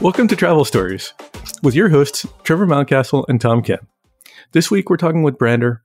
[0.00, 1.12] Welcome to Travel Stories
[1.62, 3.86] with your hosts, Trevor Mountcastle and Tom Kim.
[4.52, 5.78] This week we're talking with Brandr,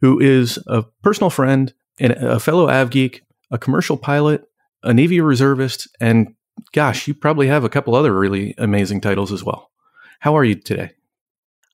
[0.00, 3.20] who is a personal friend and a fellow AvGeek,
[3.50, 4.44] a commercial pilot,
[4.82, 6.34] a Navy reservist, and
[6.72, 9.70] gosh, you probably have a couple other really amazing titles as well.
[10.20, 10.92] How are you today?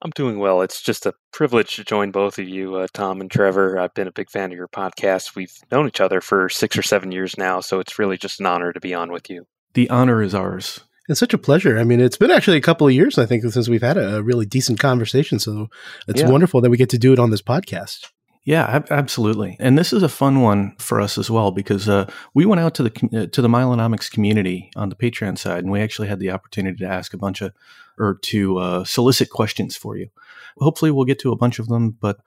[0.01, 0.61] I'm doing well.
[0.61, 3.79] It's just a privilege to join both of you, uh, Tom and Trevor.
[3.79, 5.35] I've been a big fan of your podcast.
[5.35, 8.47] We've known each other for six or seven years now, so it's really just an
[8.47, 9.45] honor to be on with you.
[9.73, 10.81] The honor is ours.
[11.07, 11.77] It's such a pleasure.
[11.77, 14.23] I mean, it's been actually a couple of years, I think, since we've had a,
[14.23, 15.39] really decent conversation.
[15.39, 15.67] So
[16.07, 16.29] it's yeah.
[16.29, 18.07] wonderful that we get to do it on this podcast.
[18.43, 19.55] Yeah, ab- absolutely.
[19.59, 22.73] And this is a fun one for us as well because uh, we went out
[22.75, 26.19] to the uh, to the Milenomics community on the Patreon side, and we actually had
[26.19, 27.53] the opportunity to ask a bunch of
[27.99, 30.09] or to uh, solicit questions for you.
[30.57, 32.17] Hopefully, we'll get to a bunch of them, but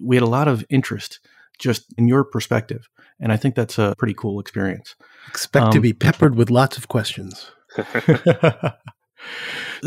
[0.00, 1.20] we had a lot of interest
[1.58, 2.88] just in your perspective,
[3.18, 4.94] and I think that's a pretty cool experience.
[5.28, 7.50] Expect um, to be peppered with lots of questions.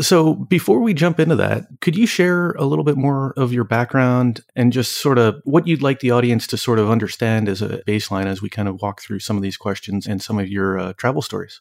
[0.00, 3.64] so, before we jump into that, could you share a little bit more of your
[3.64, 7.62] background and just sort of what you'd like the audience to sort of understand as
[7.62, 10.48] a baseline as we kind of walk through some of these questions and some of
[10.48, 11.60] your uh, travel stories?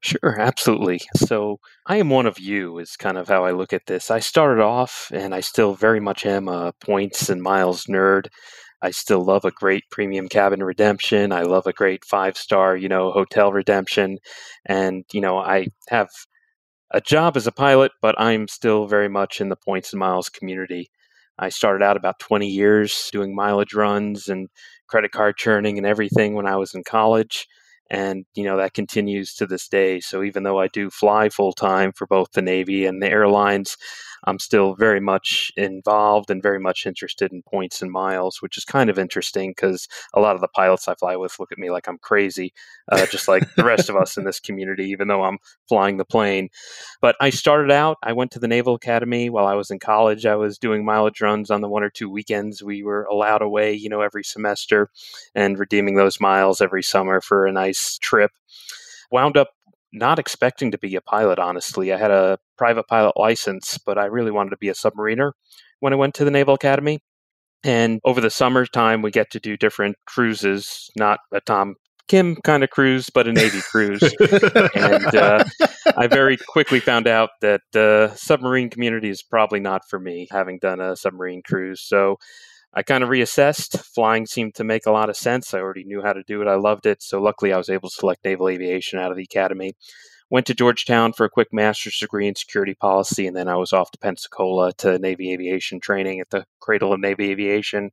[0.00, 1.00] Sure, absolutely.
[1.16, 4.10] So, I am one of you, is kind of how I look at this.
[4.10, 8.26] I started off, and I still very much am a points and miles nerd.
[8.82, 11.30] I still love a great premium cabin redemption.
[11.32, 14.18] I love a great five star, you know, hotel redemption.
[14.66, 16.10] And, you know, I have
[16.92, 20.28] a job as a pilot, but I'm still very much in the points and miles
[20.28, 20.90] community.
[21.38, 24.48] I started out about 20 years doing mileage runs and
[24.88, 27.48] credit card churning and everything when I was in college.
[27.90, 30.00] And, you know, that continues to this day.
[30.00, 33.76] So even though I do fly full time for both the Navy and the airlines,
[34.24, 38.64] I'm still very much involved and very much interested in points and miles, which is
[38.64, 41.70] kind of interesting because a lot of the pilots I fly with look at me
[41.70, 42.52] like I'm crazy,
[42.90, 45.38] uh, just like the rest of us in this community, even though I'm
[45.68, 46.48] flying the plane.
[47.00, 50.26] But I started out, I went to the Naval Academy while I was in college.
[50.26, 53.72] I was doing mileage runs on the one or two weekends we were allowed away,
[53.74, 54.90] you know, every semester
[55.34, 58.30] and redeeming those miles every summer for a nice trip
[59.10, 59.50] wound up
[59.92, 61.92] not expecting to be a pilot, honestly.
[61.92, 65.32] I had a private pilot license, but I really wanted to be a submariner
[65.80, 67.00] when I went to the Naval Academy.
[67.64, 71.76] And over the summertime, we get to do different cruises, not a Tom
[72.08, 74.02] Kim kind of cruise, but a Navy cruise.
[74.74, 75.44] and uh,
[75.96, 80.26] I very quickly found out that the uh, submarine community is probably not for me,
[80.30, 81.80] having done a submarine cruise.
[81.80, 82.18] So
[82.74, 83.78] I kind of reassessed.
[83.80, 85.52] Flying seemed to make a lot of sense.
[85.52, 86.48] I already knew how to do it.
[86.48, 87.02] I loved it.
[87.02, 89.74] So luckily, I was able to select naval aviation out of the academy.
[90.30, 93.74] Went to Georgetown for a quick master's degree in security policy, and then I was
[93.74, 97.90] off to Pensacola to Navy aviation training at the Cradle of Navy Aviation.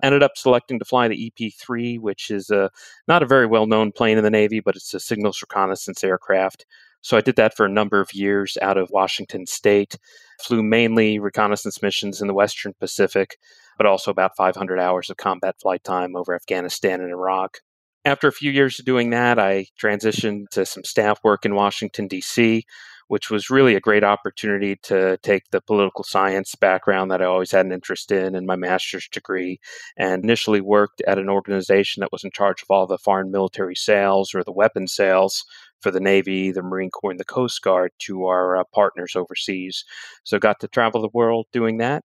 [0.00, 2.70] Ended up selecting to fly the EP 3, which is a,
[3.08, 6.64] not a very well known plane in the Navy, but it's a signals reconnaissance aircraft.
[7.00, 9.98] So I did that for a number of years out of Washington State.
[10.40, 13.38] Flew mainly reconnaissance missions in the Western Pacific
[13.76, 17.58] but also about 500 hours of combat flight time over Afghanistan and Iraq.
[18.04, 22.08] After a few years of doing that, I transitioned to some staff work in Washington,
[22.08, 22.64] D.C.,
[23.06, 27.50] which was really a great opportunity to take the political science background that I always
[27.50, 29.60] had an interest in in my master's degree
[29.96, 33.76] and initially worked at an organization that was in charge of all the foreign military
[33.76, 35.44] sales or the weapon sales
[35.80, 39.84] for the Navy, the Marine Corps, and the Coast Guard to our uh, partners overseas.
[40.24, 42.04] So got to travel the world doing that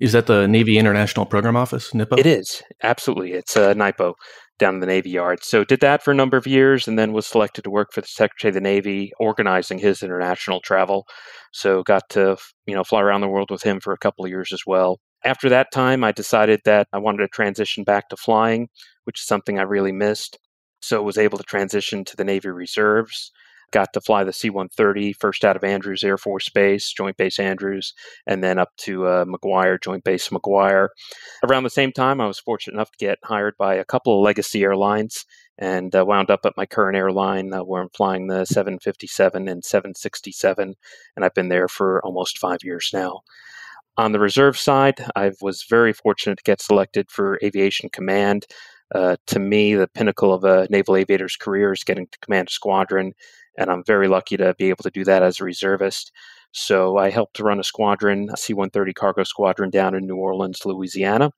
[0.00, 2.18] is that the Navy International Program Office, NIPO?
[2.18, 3.32] It is, absolutely.
[3.32, 4.14] It's uh, NIPO
[4.58, 5.42] down in the Navy Yard.
[5.42, 8.00] So did that for a number of years and then was selected to work for
[8.00, 11.06] the Secretary of the Navy organizing his international travel.
[11.52, 14.30] So got to, you know, fly around the world with him for a couple of
[14.30, 14.98] years as well.
[15.24, 18.68] After that time, I decided that I wanted to transition back to flying,
[19.04, 20.38] which is something I really missed.
[20.80, 23.32] So was able to transition to the Navy Reserves
[23.72, 27.38] got to fly the C 130 first out of Andrews Air Force Base, Joint Base
[27.38, 27.92] Andrews,
[28.26, 30.88] and then up to uh, McGuire, Joint Base McGuire.
[31.44, 34.24] Around the same time, I was fortunate enough to get hired by a couple of
[34.24, 35.24] legacy airlines
[35.58, 39.64] and uh, wound up at my current airline uh, where I'm flying the 757 and
[39.64, 40.74] 767,
[41.16, 43.20] and I've been there for almost five years now.
[43.96, 48.46] On the reserve side, I was very fortunate to get selected for Aviation Command.
[48.94, 52.52] Uh, to me, the pinnacle of a naval aviator's career is getting to command a
[52.52, 53.12] squadron
[53.58, 56.12] and I'm very lucky to be able to do that as a reservist.
[56.52, 60.64] So I helped run a squadron, a C 130 cargo squadron down in New Orleans,
[60.64, 61.32] Louisiana.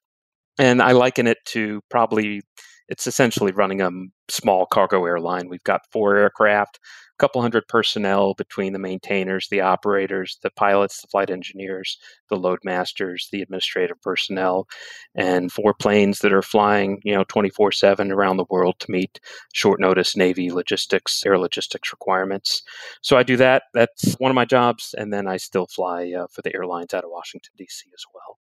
[0.58, 2.43] And I liken it to probably,
[2.88, 3.90] it's essentially running a
[4.28, 5.49] small cargo airline.
[5.49, 6.78] We've got four aircraft,
[7.20, 11.99] couple hundred personnel between the maintainers, the operators, the pilots, the flight engineers,
[12.31, 14.67] the load masters, the administrative personnel,
[15.14, 19.20] and four planes that are flying, you know, 24 7 around the world to meet
[19.52, 22.62] short notice Navy logistics, air logistics requirements.
[23.02, 23.64] So I do that.
[23.75, 24.94] That's one of my jobs.
[24.96, 27.90] And then I still fly uh, for the airlines out of Washington, D.C.
[27.94, 28.38] as well.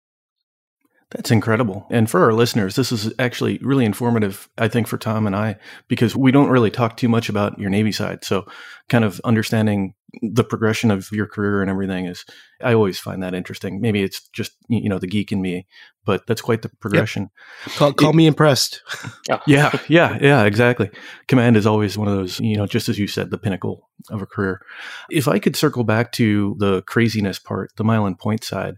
[1.12, 1.88] That's incredible.
[1.90, 5.56] And for our listeners, this is actually really informative, I think, for Tom and I,
[5.88, 8.24] because we don't really talk too much about your Navy side.
[8.24, 8.46] So,
[8.90, 12.26] kind of understanding the progression of your career and everything is,
[12.62, 13.82] I always find that interesting.
[13.82, 15.66] Maybe it's just, you know, the geek in me,
[16.06, 17.32] but that's quite the progression.
[17.66, 17.76] Yep.
[17.76, 18.84] Call, call it, me impressed.
[19.48, 20.92] yeah, yeah, yeah, exactly.
[21.28, 24.22] Command is always one of those, you know, just as you said, the pinnacle of
[24.22, 24.62] a career.
[25.10, 28.76] If I could circle back to the craziness part, the mile and point side,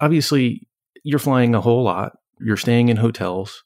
[0.00, 0.66] obviously
[1.06, 2.18] you're flying a whole lot.
[2.40, 3.62] You're staying in hotels.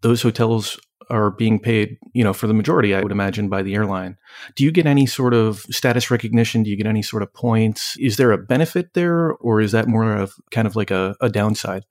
[0.00, 0.80] Those hotels
[1.10, 4.16] are being paid, you know, for the majority, I would imagine, by the airline.
[4.56, 6.62] Do you get any sort of status recognition?
[6.62, 7.98] Do you get any sort of points?
[7.98, 11.28] Is there a benefit there, or is that more of kind of like a, a
[11.28, 11.84] downside?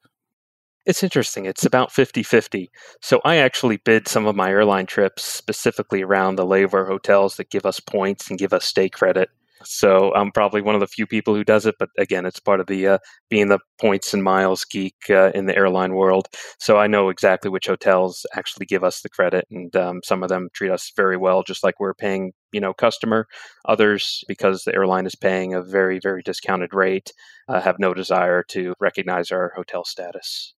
[0.87, 1.45] It's interesting.
[1.45, 2.71] It's about 50 50.
[2.99, 7.51] So I actually bid some of my airline trips specifically around the layover hotels that
[7.51, 9.29] give us points and give us stay credit.
[9.65, 11.75] So I'm probably one of the few people who does it.
[11.79, 12.97] But again, it's part of the uh,
[13.29, 16.27] being the points and miles geek uh, in the airline world.
[16.59, 20.29] So I know exactly which hotels actually give us the credit, and um, some of
[20.29, 23.27] them treat us very well, just like we're paying you know customer.
[23.65, 27.11] Others, because the airline is paying a very very discounted rate,
[27.47, 30.53] uh, have no desire to recognize our hotel status.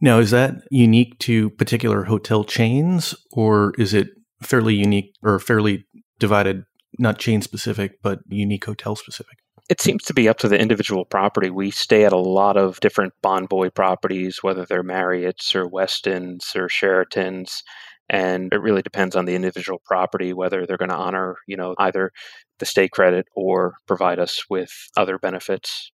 [0.00, 4.08] Now, is that unique to particular hotel chains, or is it
[4.42, 5.86] fairly unique or fairly
[6.18, 6.64] divided
[6.98, 9.38] not chain specific, but unique hotel specific?
[9.68, 11.50] It seems to be up to the individual property.
[11.50, 16.68] We stay at a lot of different Bonvoy properties, whether they're Marriott's or Westin's or
[16.68, 17.62] Sheraton's.
[18.08, 21.74] And it really depends on the individual property whether they're going to honor, you know,
[21.78, 22.12] either
[22.58, 25.92] the stay credit or provide us with other benefits.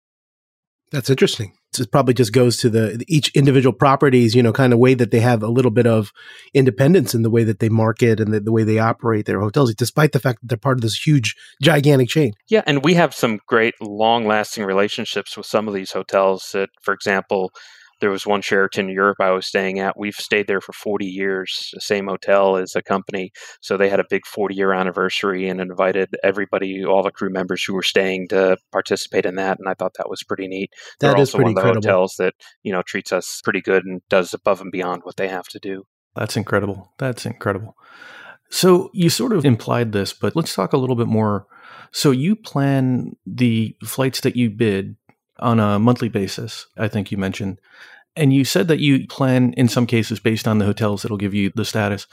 [0.93, 4.79] That's interesting it probably just goes to the each individual properties, you know, kind of
[4.79, 6.13] way that they have a little bit of
[6.53, 9.75] independence in the way that they market and the, the, way they operate their hotels,
[9.75, 12.33] despite the fact that they're part of this huge, gigantic chain.
[12.49, 16.51] Yeah, and we have some great, long-lasting relationships with some of these hotels.
[16.53, 17.53] That, for example,
[18.05, 19.99] there was one Sheraton Europe I was staying at.
[19.99, 23.33] We've stayed there for 40 years, the same hotel as a company.
[23.63, 27.65] So they had a big 40 year anniversary and invited everybody, all the crew members
[27.65, 29.59] who were staying to participate in that.
[29.59, 30.69] And I thought that was pretty neat.
[31.01, 31.89] That They're is also pretty one of the incredible.
[31.89, 35.29] hotels that, you know, treats us pretty good and does above and beyond what they
[35.29, 35.85] have to do.
[36.15, 36.93] That's incredible.
[36.99, 37.75] That's incredible.
[38.51, 41.47] So you sort of implied this, but let's talk a little bit more.
[41.91, 44.97] So you plan the flights that you bid
[45.39, 47.61] on a monthly basis, I think you mentioned.
[48.17, 51.35] And you said that you plan in some cases based on the hotels that'll give
[51.35, 52.07] you the status.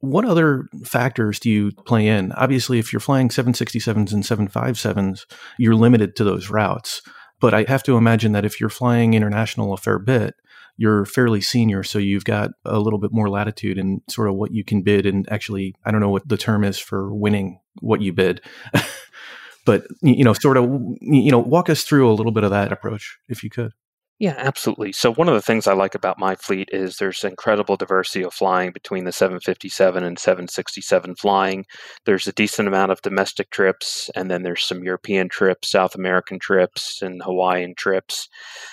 [0.00, 2.32] What other factors do you play in?
[2.32, 5.24] Obviously, if you're flying 767s and 757s,
[5.58, 7.00] you're limited to those routes.
[7.40, 10.34] But I have to imagine that if you're flying international a fair bit,
[10.76, 14.52] you're fairly senior, so you've got a little bit more latitude in sort of what
[14.52, 18.00] you can bid and actually, I don't know what the term is for winning what
[18.00, 18.40] you bid.
[19.64, 20.64] but you know, sort of,
[21.00, 23.72] you know, walk us through a little bit of that approach, if you could.
[24.20, 24.92] Yeah, absolutely.
[24.92, 28.32] So, one of the things I like about my fleet is there's incredible diversity of
[28.32, 31.66] flying between the 757 and 767 flying.
[32.06, 36.38] There's a decent amount of domestic trips, and then there's some European trips, South American
[36.38, 38.28] trips, and Hawaiian trips.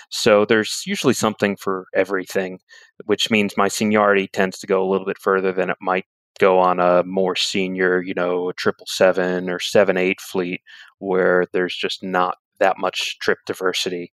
[0.09, 2.60] So, there's usually something for everything,
[3.05, 6.05] which means my seniority tends to go a little bit further than it might
[6.39, 10.62] go on a more senior, you know, triple seven or seven eight fleet
[11.00, 14.12] where there's just not that much trip diversity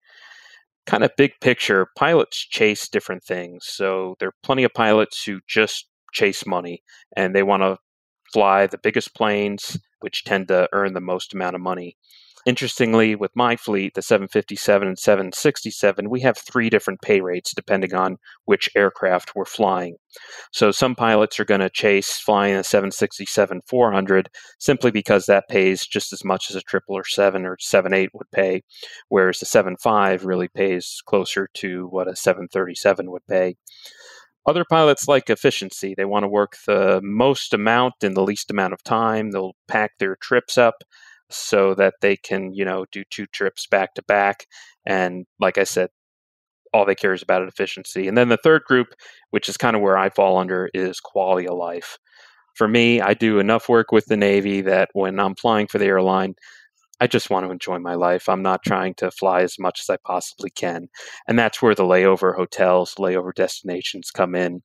[0.86, 3.66] kind of big picture, pilots chase different things.
[3.68, 6.84] So there are plenty of pilots who just chase money
[7.16, 7.78] and they want to
[8.32, 11.98] fly the biggest planes, which tend to earn the most amount of money.
[12.46, 17.96] Interestingly, with my fleet, the 757 and 767, we have three different pay rates depending
[17.96, 19.96] on which aircraft we're flying.
[20.52, 25.88] So some pilots are going to chase flying a 767 400 simply because that pays
[25.88, 28.62] just as much as a triple or seven or 78 would pay,
[29.10, 33.56] whereas the 75 really pays closer to what a 737 would pay.
[34.46, 35.96] Other pilots like efficiency.
[35.98, 39.32] They want to work the most amount in the least amount of time.
[39.32, 40.84] They'll pack their trips up
[41.30, 44.46] so that they can, you know, do two trips back to back.
[44.86, 45.90] And like I said,
[46.74, 48.08] all they care is about efficiency.
[48.08, 48.88] And then the third group,
[49.32, 51.98] which is kind of where I fall under, is quality of life.
[52.56, 55.86] For me, I do enough work with the Navy that when I'm flying for the
[55.86, 56.36] airline,
[57.00, 58.30] I just want to enjoy my life.
[58.30, 60.88] I'm not trying to fly as much as I possibly can.
[61.28, 64.62] And that's where the layover hotels, layover destinations come in.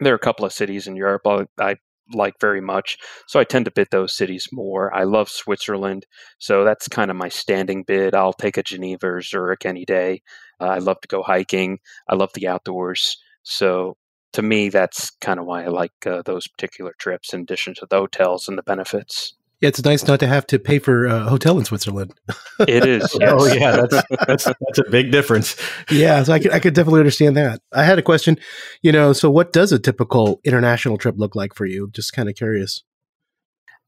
[0.00, 1.22] There are a couple of cities in Europe
[1.58, 1.76] I
[2.12, 2.98] like very much.
[3.26, 4.94] So I tend to bid those cities more.
[4.94, 6.06] I love Switzerland.
[6.38, 8.14] So that's kind of my standing bid.
[8.14, 10.22] I'll take a Geneva or Zurich any day.
[10.60, 11.78] Uh, I love to go hiking.
[12.08, 13.18] I love the outdoors.
[13.42, 13.96] So
[14.32, 17.86] to me, that's kind of why I like uh, those particular trips in addition to
[17.88, 19.35] the hotels and the benefits.
[19.60, 22.12] Yeah, it's nice not to have to pay for uh, a hotel in Switzerland.
[22.60, 23.14] It is.
[23.22, 23.52] Oh, yes.
[23.52, 25.56] oh yeah, that's, that's that's a big difference.
[25.90, 27.60] yeah, so I could I could definitely understand that.
[27.72, 28.38] I had a question,
[28.82, 31.90] you know, so what does a typical international trip look like for you?
[31.92, 32.82] Just kind of curious.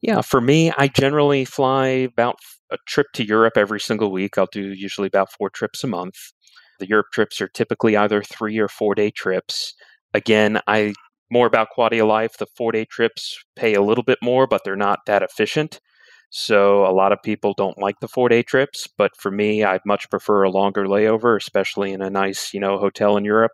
[0.02, 2.36] Yeah, for me, I generally fly about
[2.70, 4.36] a trip to Europe every single week.
[4.36, 6.16] I'll do usually about four trips a month.
[6.78, 9.74] The Europe trips are typically either three or four day trips.
[10.14, 10.94] Again, I
[11.30, 12.36] more about quality of life.
[12.38, 15.80] The four day trips pay a little bit more, but they're not that efficient.
[16.30, 19.80] So a lot of people don't like the four day trips, but for me, I'd
[19.86, 23.52] much prefer a longer layover, especially in a nice, you know, hotel in Europe.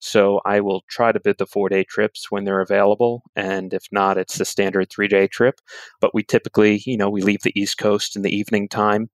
[0.00, 3.84] So I will try to bid the four day trips when they're available, and if
[3.92, 5.60] not, it's the standard three day trip.
[6.00, 9.10] But we typically, you know, we leave the East Coast in the evening time.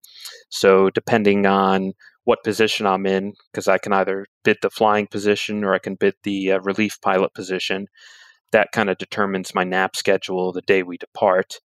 [0.50, 1.94] So depending on
[2.30, 5.96] what position I'm in because I can either bid the flying position or I can
[5.96, 7.88] bid the uh, relief pilot position.
[8.52, 11.58] That kind of determines my nap schedule the day we depart.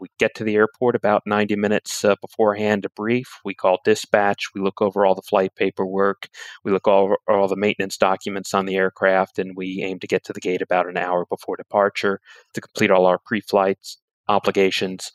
[0.00, 3.38] We get to the airport about 90 minutes uh, beforehand to brief.
[3.44, 4.46] We call dispatch.
[4.52, 6.28] We look over all the flight paperwork.
[6.64, 10.24] We look over all the maintenance documents on the aircraft, and we aim to get
[10.24, 12.18] to the gate about an hour before departure
[12.54, 13.78] to complete all our pre flight
[14.26, 15.12] obligations.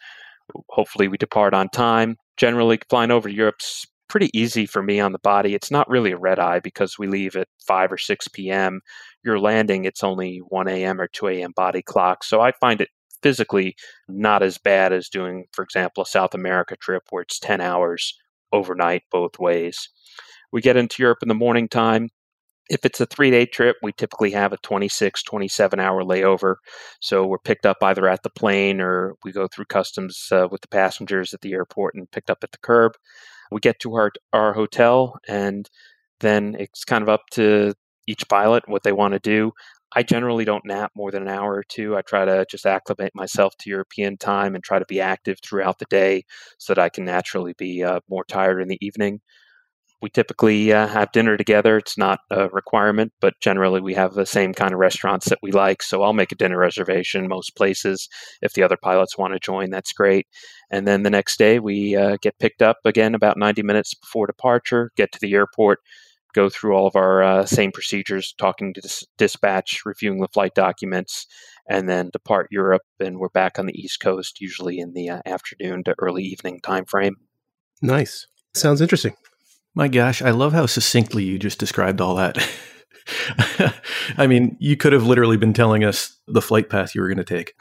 [0.70, 2.16] Hopefully, we depart on time.
[2.38, 5.56] Generally, flying over to Europe's pretty easy for me on the body.
[5.56, 8.82] It's not really a red eye because we leave at 5 or 6 p.m.
[9.24, 11.02] You're landing, it's only 1 a.m.
[11.02, 11.54] or 2 a.m.
[11.56, 12.24] body clock.
[12.24, 12.90] So I find it
[13.24, 13.76] physically
[14.08, 18.14] not as bad as doing, for example, a South America trip where it's 10 hours
[18.52, 19.90] overnight both ways.
[20.52, 22.10] We get into Europe in the morning time.
[22.70, 26.56] If it's a three day trip, we typically have a 26, 27 hour layover.
[27.00, 30.62] So we're picked up either at the plane or we go through customs uh, with
[30.62, 32.94] the passengers at the airport and picked up at the curb
[33.52, 35.70] we get to our our hotel and
[36.20, 37.74] then it's kind of up to
[38.08, 39.52] each pilot what they want to do.
[39.96, 41.96] I generally don't nap more than an hour or two.
[41.98, 45.80] I try to just acclimate myself to european time and try to be active throughout
[45.80, 46.24] the day
[46.58, 49.22] so that i can naturally be uh, more tired in the evening
[50.02, 51.78] we typically uh, have dinner together.
[51.78, 55.52] It's not a requirement, but generally we have the same kind of restaurants that we
[55.52, 55.82] like.
[55.82, 58.08] So I'll make a dinner reservation most places.
[58.42, 60.28] If the other pilots want to join, that's great.
[60.70, 64.28] And then the next day we uh, get picked up again about 90 minutes before
[64.28, 65.80] departure, get to the airport,
[66.34, 70.54] go through all of our uh, same procedures, talking to dis- dispatch, reviewing the flight
[70.54, 71.26] documents,
[71.70, 72.84] and then depart Europe.
[73.00, 76.60] And we're back on the East Coast, usually in the uh, afternoon to early evening
[76.62, 77.16] time frame.
[77.82, 78.28] Nice.
[78.54, 79.16] Sounds interesting.
[79.76, 82.38] My gosh, I love how succinctly you just described all that.
[84.18, 87.18] I mean, you could have literally been telling us the flight path you were going
[87.18, 87.54] to take.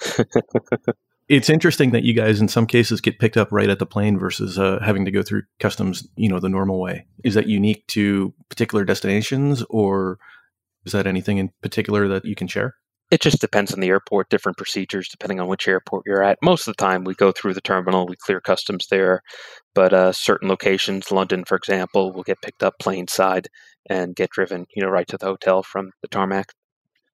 [1.28, 4.16] it's interesting that you guys, in some cases, get picked up right at the plane
[4.16, 7.06] versus uh, having to go through customs, you know, the normal way.
[7.24, 10.18] Is that unique to particular destinations, or
[10.84, 12.76] is that anything in particular that you can share?
[13.14, 16.36] It just depends on the airport, different procedures depending on which airport you're at.
[16.42, 19.22] Most of the time, we go through the terminal, we clear customs there.
[19.72, 23.46] But uh, certain locations, London, for example, will get picked up plane side
[23.88, 26.54] and get driven, you know, right to the hotel from the tarmac.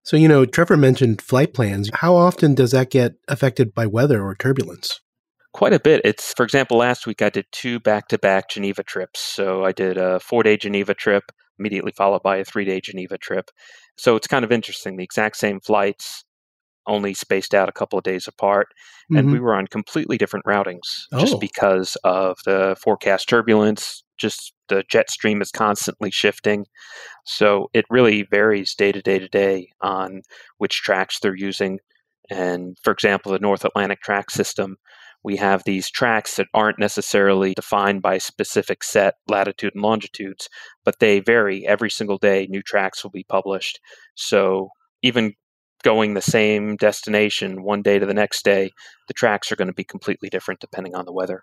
[0.01, 1.91] So, you know, Trevor mentioned flight plans.
[1.93, 5.01] How often does that get affected by weather or turbulence?
[5.53, 6.01] Quite a bit.
[6.03, 9.19] It's, for example, last week I did two back to back Geneva trips.
[9.19, 11.25] So I did a four day Geneva trip,
[11.59, 13.51] immediately followed by a three day Geneva trip.
[14.01, 14.97] So it's kind of interesting.
[14.97, 16.25] The exact same flights,
[16.87, 18.69] only spaced out a couple of days apart.
[18.71, 19.17] Mm-hmm.
[19.17, 19.43] And we mm-hmm.
[19.43, 21.19] were on completely different routings oh.
[21.19, 24.03] just because of the forecast turbulence.
[24.17, 26.65] Just the jet stream is constantly shifting.
[27.27, 30.23] So it really varies day to day to day on
[30.57, 31.77] which tracks they're using.
[32.31, 34.77] And for example, the North Atlantic track system,
[35.23, 40.49] we have these tracks that aren't necessarily defined by specific set latitude and longitudes,
[40.83, 42.47] but they vary every single day.
[42.49, 43.79] New tracks will be published.
[44.15, 44.69] So
[45.03, 45.33] even
[45.83, 48.71] going the same destination one day to the next day,
[49.07, 51.41] the tracks are going to be completely different depending on the weather.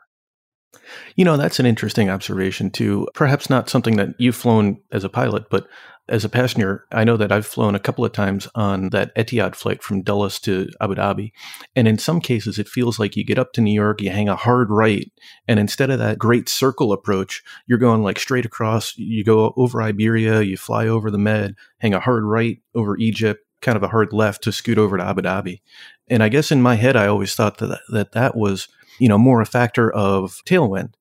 [1.17, 3.09] You know, that's an interesting observation, too.
[3.15, 5.67] Perhaps not something that you've flown as a pilot, but
[6.09, 9.55] as a passenger, I know that I've flown a couple of times on that Etihad
[9.55, 11.33] flight from Dulles to Abu Dhabi.
[11.77, 14.29] And in some cases, it feels like you get up to New York, you hang
[14.29, 15.11] a hard right,
[15.47, 18.97] and instead of that great circle approach, you're going like straight across.
[18.97, 23.45] You go over Iberia, you fly over the Med, hang a hard right over Egypt,
[23.61, 25.61] kind of a hard left to scoot over to Abu Dhabi.
[26.09, 29.19] And I guess in my head, I always thought that that, that was, you know,
[29.19, 30.95] more a factor of tailwind.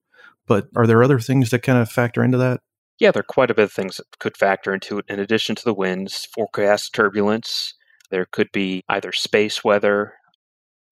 [0.48, 2.62] But are there other things that kind of factor into that?
[3.00, 5.06] Yeah, there are quite a bit of things that could factor into it.
[5.08, 7.74] In addition to the winds, forecast turbulence,
[8.10, 10.14] there could be either space weather,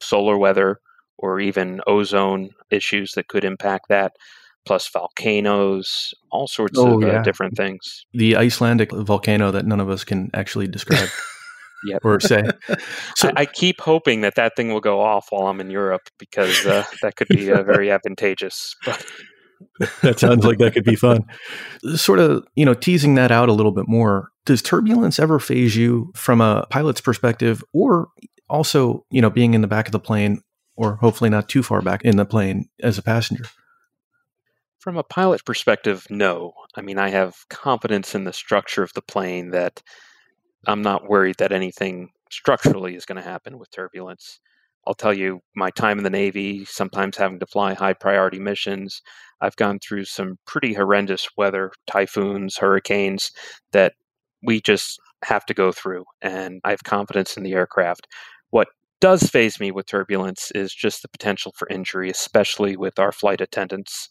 [0.01, 0.79] solar weather
[1.17, 4.13] or even ozone issues that could impact that,
[4.65, 7.19] plus volcanoes, all sorts oh, of uh, yeah.
[7.19, 8.05] uh, different things.
[8.13, 11.09] The Icelandic volcano that none of us can actually describe.
[11.85, 12.01] yep.
[12.03, 12.43] or say.
[13.15, 16.09] So I, I, keep hoping that that thing will go off while I'm in Europe
[16.19, 18.75] because uh, that could be uh, very advantageous.
[18.85, 19.05] But
[20.01, 21.25] that sounds like that could be fun.
[21.95, 24.29] Sort of, you know, teasing that out a little bit more.
[24.45, 28.09] Does turbulence ever phase you from a pilot's perspective, or
[28.49, 30.41] also, you know, being in the back of the plane,
[30.75, 33.45] or hopefully not too far back in the plane as a passenger?
[34.79, 36.53] From a pilot perspective, no.
[36.75, 39.81] I mean, I have confidence in the structure of the plane that
[40.67, 44.39] I'm not worried that anything structurally is going to happen with turbulence.
[44.87, 49.01] I'll tell you, my time in the Navy, sometimes having to fly high priority missions,
[49.41, 53.31] I've gone through some pretty horrendous weather, typhoons, hurricanes
[53.71, 53.93] that
[54.43, 56.05] we just have to go through.
[56.21, 58.07] And I have confidence in the aircraft.
[58.51, 58.67] What
[59.01, 63.41] does phase me with turbulence is just the potential for injury, especially with our flight
[63.41, 64.09] attendants.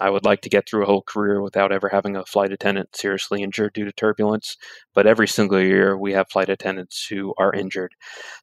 [0.00, 2.94] I would like to get through a whole career without ever having a flight attendant
[2.94, 4.56] seriously injured due to turbulence,
[4.94, 7.94] but every single year we have flight attendants who are injured.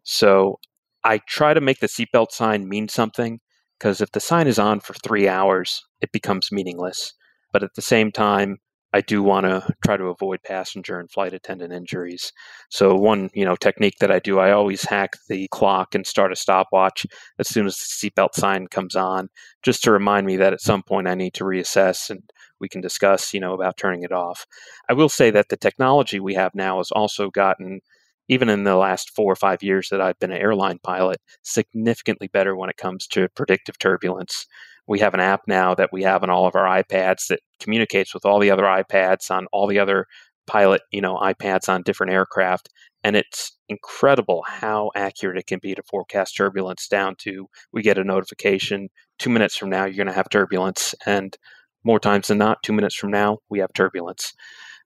[0.03, 0.59] So
[1.03, 3.39] I try to make the seatbelt sign mean something
[3.79, 7.13] because if the sign is on for three hours, it becomes meaningless.
[7.51, 8.59] But at the same time,
[8.95, 12.31] I do want to try to avoid passenger and flight attendant injuries.
[12.69, 16.31] So one, you know, technique that I do, I always hack the clock and start
[16.31, 17.07] a stopwatch
[17.39, 19.29] as soon as the seatbelt sign comes on,
[19.63, 22.21] just to remind me that at some point I need to reassess and
[22.59, 24.45] we can discuss, you know, about turning it off.
[24.87, 27.81] I will say that the technology we have now has also gotten
[28.27, 32.27] even in the last four or five years that I've been an airline pilot, significantly
[32.27, 34.45] better when it comes to predictive turbulence.
[34.87, 38.13] We have an app now that we have on all of our iPads that communicates
[38.13, 40.07] with all the other iPads on all the other
[40.45, 42.69] pilot, you know, iPads on different aircraft.
[43.03, 47.97] And it's incredible how accurate it can be to forecast turbulence down to we get
[47.97, 48.89] a notification
[49.19, 50.93] two minutes from now, you're going to have turbulence.
[51.05, 51.37] And
[51.83, 54.33] more times than not, two minutes from now, we have turbulence.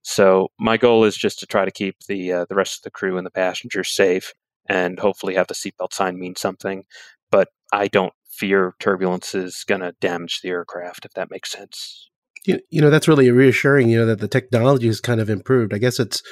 [0.07, 2.91] So my goal is just to try to keep the uh, the rest of the
[2.91, 4.31] crew and the passengers safe,
[4.65, 6.85] and hopefully have the seatbelt sign mean something.
[7.29, 12.09] But I don't fear turbulence is going to damage the aircraft, if that makes sense.
[12.45, 13.89] You, you know that's really reassuring.
[13.89, 15.73] You know that the technology has kind of improved.
[15.73, 16.23] I guess it's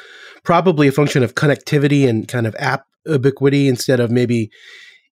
[0.46, 4.52] probably a function of connectivity and kind of app ubiquity instead of maybe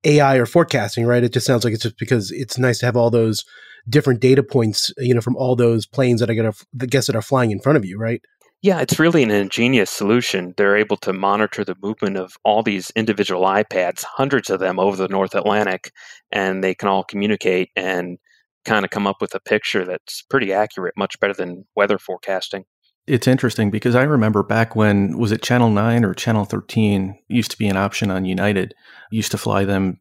[0.03, 1.23] AI or forecasting, right?
[1.23, 3.43] It just sounds like it's just because it's nice to have all those
[3.89, 7.07] different data points, you know, from all those planes that I, going to, the guests
[7.07, 8.21] that are flying in front of you, right?
[8.63, 10.53] Yeah, it's really an ingenious solution.
[10.55, 14.95] They're able to monitor the movement of all these individual iPads, hundreds of them over
[14.95, 15.91] the North Atlantic,
[16.31, 18.19] and they can all communicate and
[18.63, 22.65] kind of come up with a picture that's pretty accurate, much better than weather forecasting.
[23.07, 27.49] It's interesting because I remember back when was it Channel 9 or Channel 13 used
[27.49, 28.75] to be an option on United.
[29.09, 29.97] used to fly them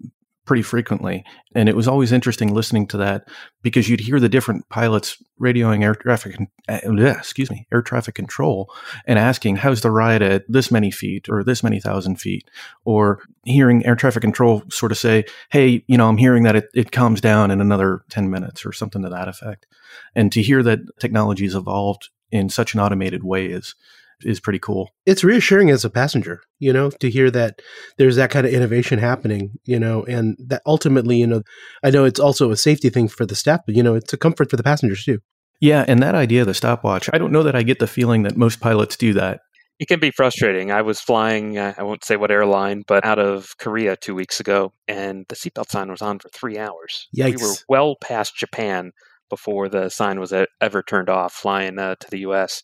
[0.51, 1.25] pretty frequently.
[1.55, 3.29] And it was always interesting listening to that
[3.63, 6.37] because you'd hear the different pilots radioing air traffic,
[6.69, 8.69] uh, excuse me, air traffic control
[9.07, 12.51] and asking, how's the ride at this many feet or this many thousand feet?
[12.85, 16.69] Or hearing air traffic control sort of say, hey, you know, I'm hearing that it,
[16.75, 19.69] it calms down in another 10 minutes or something to that effect.
[20.17, 23.77] And to hear that technology has evolved in such an automated way is
[24.23, 24.91] is pretty cool.
[25.07, 27.61] It's reassuring as a passenger, you know, to hear that
[27.99, 31.43] there's that kind of innovation happening, you know, and that ultimately, you know,
[31.83, 34.19] I know it's also a safety thing for the staff, but you know, it's a
[34.19, 35.21] comfort for the passengers too.
[35.61, 38.23] Yeah, and that idea of the stopwatch, I don't know that I get the feeling
[38.23, 39.41] that most pilots do that.
[39.79, 40.71] It can be frustrating.
[40.71, 44.39] I was flying, uh, I won't say what airline, but out of Korea two weeks
[44.39, 47.09] ago, and the seatbelt sign was on for three hours.
[47.17, 47.41] Yikes.
[47.41, 48.93] We were well past Japan
[49.31, 52.63] before the sign was ever turned off flying uh, to the US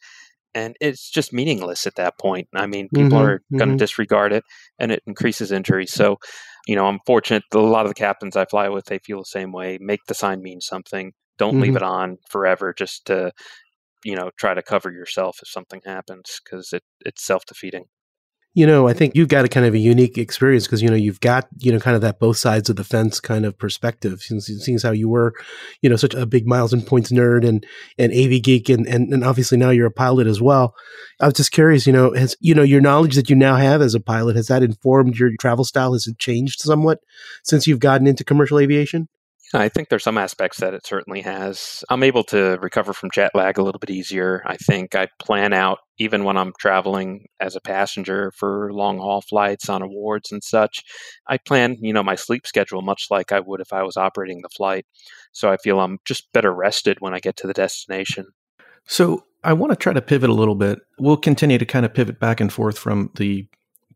[0.57, 2.49] and it's just meaningless at that point.
[2.55, 3.77] I mean, people mm-hmm, are going to mm-hmm.
[3.77, 4.43] disregard it,
[4.79, 5.87] and it increases injury.
[5.87, 6.17] So,
[6.67, 7.43] you know, I'm fortunate.
[7.53, 9.77] A lot of the captains I fly with, they feel the same way.
[9.83, 11.13] Make the sign mean something.
[11.37, 11.63] Don't mm-hmm.
[11.63, 13.33] leave it on forever just to,
[14.03, 17.85] you know, try to cover yourself if something happens because it, it's self defeating
[18.57, 20.97] you know, I think you've got a kind of a unique experience because, you know,
[20.97, 24.23] you've got, you know, kind of that both sides of the fence kind of perspective,
[24.23, 25.35] since, seeing how you were,
[25.83, 27.67] you know, such a big miles and points nerd and,
[27.99, 28.71] and AV geek.
[28.71, 30.75] And, and, and obviously now you're a pilot as well.
[31.21, 33.83] I was just curious, you know, has, you know, your knowledge that you now have
[33.83, 35.93] as a pilot, has that informed your travel style?
[35.93, 37.01] Has it changed somewhat
[37.45, 39.07] since you've gotten into commercial aviation?
[39.55, 41.85] I think there's some aspects that it certainly has.
[41.89, 44.43] I'm able to recover from jet lag a little bit easier.
[44.45, 49.21] I think I plan out, even when I'm traveling as a passenger for long haul
[49.21, 50.83] flights on awards and such,
[51.29, 54.43] I plan, you know, my sleep schedule much like I would if I was operating
[54.43, 54.85] the flight.
[55.33, 58.27] So I feel I'm just better rested when I get to the destination.
[58.85, 60.81] So I want to try to pivot a little bit.
[60.99, 63.47] We'll continue to kind of pivot back and forth from the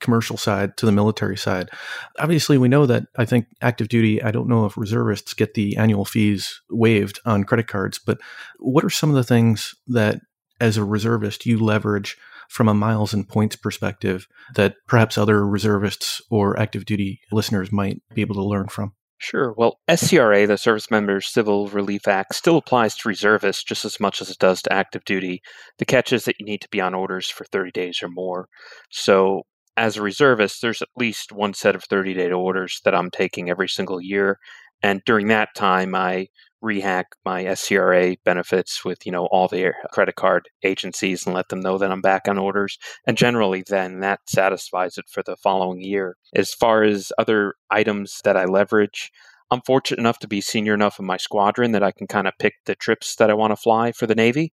[0.01, 1.71] commercial side to the military side.
[2.19, 5.77] Obviously, we know that I think active duty, I don't know if reservists get the
[5.77, 8.19] annual fees waived on credit cards, but
[8.59, 10.21] what are some of the things that
[10.61, 12.17] as a reservist you leverage
[12.49, 18.03] from a miles and points perspective that perhaps other reservists or active duty listeners might
[18.13, 18.93] be able to learn from?
[19.23, 19.53] Sure.
[19.55, 24.23] Well, SCRA, the Service Members Civil Relief Act, still applies to reservists just as much
[24.23, 25.43] as it does to active duty.
[25.79, 28.49] The catch is that you need to be on orders for 30 days or more.
[28.89, 29.43] So,
[29.77, 33.51] as a reservist, there's at least one set of 30 day orders that I'm taking
[33.51, 34.39] every single year.
[34.83, 36.29] And during that time, I
[36.63, 41.61] rehack my SCRA benefits with you know all the credit card agencies and let them
[41.61, 45.81] know that I'm back on orders and generally then that satisfies it for the following
[45.81, 49.11] year as far as other items that I leverage
[49.51, 52.35] I'm fortunate enough to be senior enough in my squadron that I can kind of
[52.39, 54.53] pick the trips that I want to fly for the Navy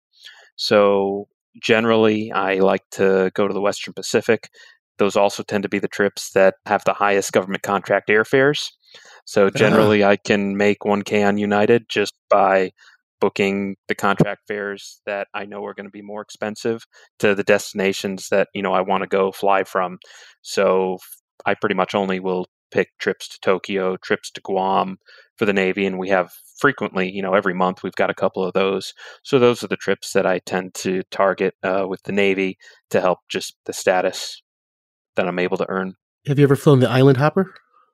[0.55, 1.27] so
[1.61, 4.49] generally I like to go to the Western Pacific
[4.99, 8.69] those also tend to be the trips that have the highest government contract airfares
[9.25, 9.57] so uh-huh.
[9.57, 10.09] generally, uh.
[10.09, 12.71] I can make 1K on United just by
[13.19, 16.85] booking the contract fares that I know are going to be more expensive
[17.19, 19.99] to the destinations that you know I want to go fly from.
[20.41, 20.97] So
[21.45, 24.97] I pretty much only will pick trips to Tokyo, trips to Guam
[25.37, 28.43] for the Navy, and we have frequently, you know, every month we've got a couple
[28.43, 28.93] of those.
[29.23, 32.57] So those are the trips that I tend to target uh, with the Navy
[32.89, 34.41] to help just the status
[35.17, 35.93] that I'm able to earn.
[36.27, 37.53] Have you ever flown the Island Hopper?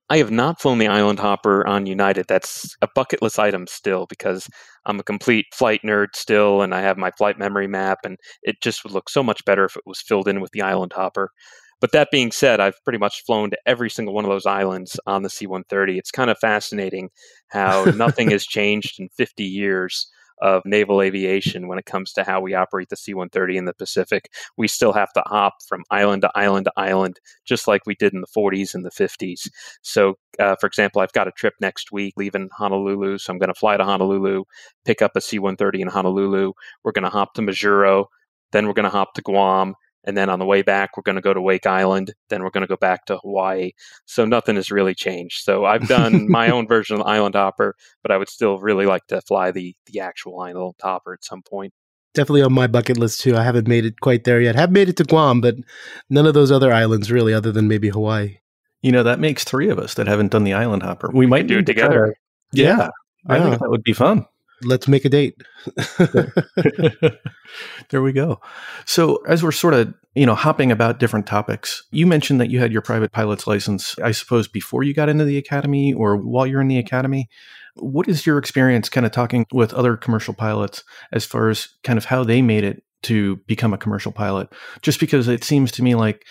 [0.10, 2.28] I have not flown the Island Hopper on United.
[2.28, 4.48] That's a bucket list item still because
[4.86, 8.62] I'm a complete flight nerd still and I have my flight memory map and it
[8.62, 11.32] just would look so much better if it was filled in with the Island Hopper.
[11.80, 15.00] But that being said, I've pretty much flown to every single one of those islands
[15.06, 15.98] on the C 130.
[15.98, 17.10] It's kind of fascinating
[17.50, 20.08] how nothing has changed in 50 years
[20.42, 23.74] of naval aviation when it comes to how we operate the C 130 in the
[23.74, 24.30] Pacific.
[24.58, 28.14] We still have to hop from island to island to island, just like we did
[28.14, 29.50] in the 40s and the 50s.
[29.82, 33.18] So, uh, for example, I've got a trip next week leaving Honolulu.
[33.18, 34.44] So I'm going to fly to Honolulu,
[34.86, 36.54] pick up a C 130 in Honolulu.
[36.84, 38.06] We're going to hop to Majuro.
[38.52, 41.16] Then we're going to hop to Guam and then on the way back we're going
[41.16, 43.72] to go to Wake Island, then we're going to go back to Hawaii.
[44.06, 45.44] So nothing has really changed.
[45.44, 48.86] So I've done my own version of the Island Hopper, but I would still really
[48.86, 51.74] like to fly the the actual Island Hopper at some point.
[52.14, 53.36] Definitely on my bucket list too.
[53.36, 54.56] I haven't made it quite there yet.
[54.56, 55.56] Have made it to Guam, but
[56.10, 58.38] none of those other islands really, other than maybe Hawaii.
[58.82, 61.10] You know, that makes three of us that haven't done the Island Hopper.
[61.12, 62.16] We, we might do it together.
[62.52, 62.90] Yeah, yeah,
[63.28, 64.28] I think that would be fun
[64.64, 65.42] let's make a date.
[67.90, 68.40] there we go.
[68.86, 72.60] So, as we're sort of, you know, hopping about different topics, you mentioned that you
[72.60, 76.48] had your private pilot's license, I suppose, before you got into the academy or while
[76.48, 77.30] you're in the academy.
[77.76, 81.98] What is your experience kind of talking with other commercial pilots as far as kind
[81.98, 84.50] of how they made it to become a commercial pilot?
[84.82, 86.24] Just because it seems to me like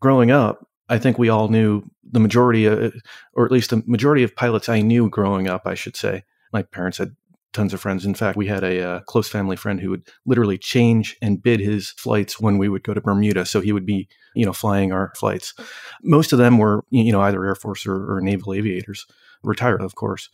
[0.00, 2.94] growing up, I think we all knew the majority, of,
[3.34, 6.24] or at least the majority of pilots I knew growing up, I should say.
[6.52, 7.14] My parents had
[7.52, 8.04] tons of friends.
[8.04, 11.60] In fact, we had a uh, close family friend who would literally change and bid
[11.60, 13.46] his flights when we would go to Bermuda.
[13.46, 15.54] So he would be, you know, flying our flights.
[16.02, 19.06] Most of them were, you know, either Air Force or, or naval aviators,
[19.42, 20.28] retired, of course.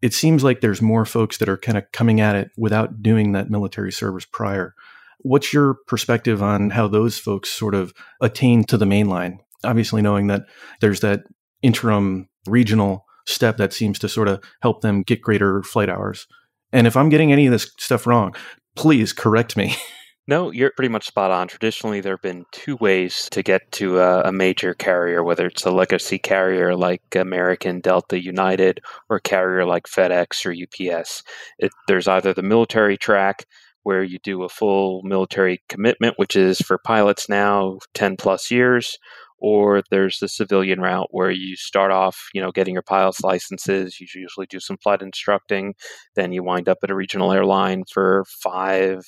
[0.00, 3.32] It seems like there's more folks that are kind of coming at it without doing
[3.32, 4.74] that military service prior.
[5.18, 9.40] What's your perspective on how those folks sort of attain to the main line?
[9.64, 10.42] Obviously, knowing that
[10.80, 11.24] there's that
[11.62, 16.26] interim regional step that seems to sort of help them get greater flight hours.
[16.72, 18.34] And if I'm getting any of this stuff wrong,
[18.76, 19.76] please correct me.
[20.28, 21.48] No, you're pretty much spot on.
[21.48, 25.64] Traditionally, there have been two ways to get to a, a, major carrier, whether it's
[25.64, 31.22] a legacy carrier like American, Delta, United, or a carrier like FedEx or UPS.
[31.58, 33.46] It, there's either the military track,
[33.84, 38.98] where you do a full military commitment, which is for pilots now 10 plus years,
[39.38, 44.00] or there's the civilian route where you start off, you know, getting your pilot's licenses.
[44.00, 45.74] You usually do some flight instructing,
[46.16, 49.02] then you wind up at a regional airline for five,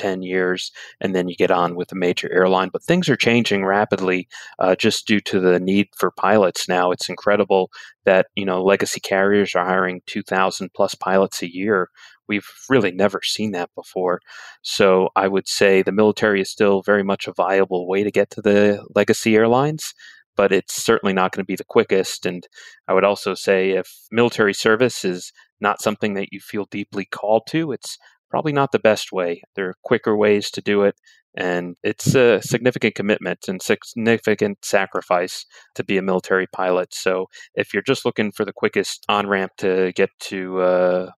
[0.00, 2.70] 10 years, and then you get on with a major airline.
[2.72, 6.90] But things are changing rapidly uh, just due to the need for pilots now.
[6.90, 7.70] It's incredible
[8.06, 11.90] that, you know, legacy carriers are hiring 2,000 plus pilots a year.
[12.28, 14.20] We've really never seen that before.
[14.62, 18.30] So I would say the military is still very much a viable way to get
[18.30, 19.92] to the legacy airlines,
[20.36, 22.24] but it's certainly not going to be the quickest.
[22.24, 22.46] And
[22.88, 27.42] I would also say if military service is not something that you feel deeply called
[27.48, 27.98] to, it's
[28.30, 29.42] probably not the best way.
[29.56, 30.94] There are quicker ways to do it,
[31.36, 36.94] and it's a significant commitment and significant sacrifice to be a military pilot.
[36.94, 41.12] So, if you're just looking for the quickest on ramp to get to a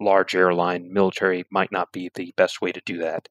[0.00, 3.28] large airline, military might not be the best way to do that.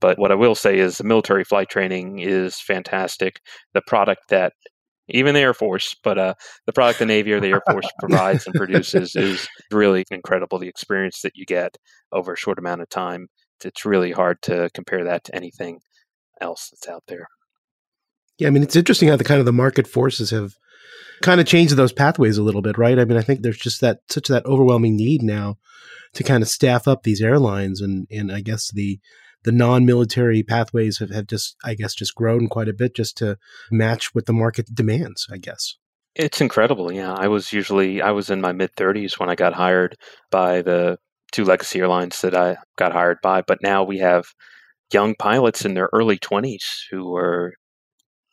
[0.00, 3.40] But what I will say is the military flight training is fantastic.
[3.72, 4.52] The product that
[5.12, 6.34] even the Air Force, but uh,
[6.66, 10.58] the product the Navy or the Air Force provides and produces is really incredible.
[10.58, 11.76] The experience that you get
[12.10, 13.28] over a short amount of time,
[13.64, 15.80] it's really hard to compare that to anything
[16.40, 17.26] else that's out there.
[18.38, 20.54] Yeah, I mean, it's interesting how the kind of the market forces have
[21.22, 22.98] kind of changed those pathways a little bit, right?
[22.98, 25.56] I mean, I think there's just that such that overwhelming need now
[26.14, 28.98] to kind of staff up these airlines, and and I guess the
[29.44, 33.36] the non-military pathways have, have just i guess just grown quite a bit just to
[33.70, 35.76] match what the market demands i guess
[36.14, 39.52] it's incredible yeah i was usually i was in my mid 30s when i got
[39.52, 39.96] hired
[40.30, 40.98] by the
[41.32, 44.26] two legacy airlines that i got hired by but now we have
[44.92, 47.54] young pilots in their early 20s who are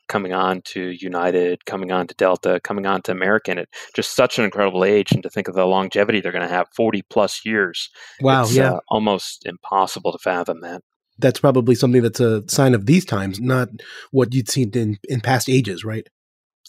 [0.09, 4.37] coming on to United, coming on to Delta, coming on to American at just such
[4.37, 5.13] an incredible age.
[5.13, 7.89] And to think of the longevity they're going to have 40 plus years.
[8.19, 8.45] Wow.
[8.47, 8.73] Yeah.
[8.73, 10.81] Uh, almost impossible to fathom that
[11.19, 13.69] that's probably something that's a sign of these times, not
[14.11, 16.07] what you'd seen in, in past ages, right?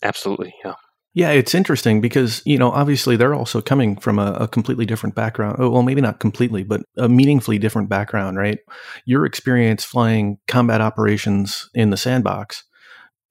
[0.02, 0.74] Absolutely, yeah.
[1.12, 5.16] Yeah, it's interesting because, you know, obviously they're also coming from a, a, completely different
[5.16, 5.56] background.
[5.58, 8.58] Oh, well, maybe not completely, but a meaningfully different background, right?
[9.06, 12.62] Your experience flying combat operations in the sandbox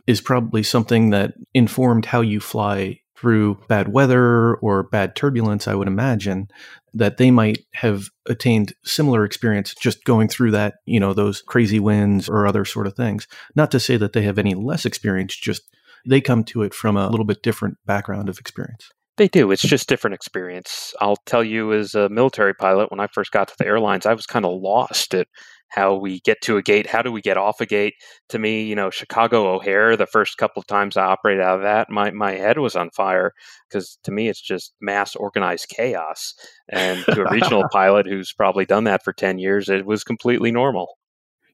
[0.08, 5.76] is probably something that informed how you fly through bad weather or bad turbulence, I
[5.76, 6.48] would imagine
[6.94, 11.80] that they might have attained similar experience just going through that, you know, those crazy
[11.80, 13.28] winds or other sort of things.
[13.56, 15.64] Not to say that they have any less experience, just
[16.08, 18.90] they come to it from a little bit different background of experience.
[19.18, 19.52] They do.
[19.52, 20.94] It's just different experience.
[21.02, 24.14] I'll tell you, as a military pilot, when I first got to the airlines, I
[24.14, 25.28] was kind of lost at
[25.70, 27.94] how we get to a gate, how do we get off a gate.
[28.30, 31.62] To me, you know, Chicago O'Hare, the first couple of times I operated out of
[31.62, 33.34] that, my, my head was on fire
[33.70, 36.34] because to me, it's just mass organized chaos.
[36.70, 40.52] And to a regional pilot who's probably done that for 10 years, it was completely
[40.52, 40.98] normal.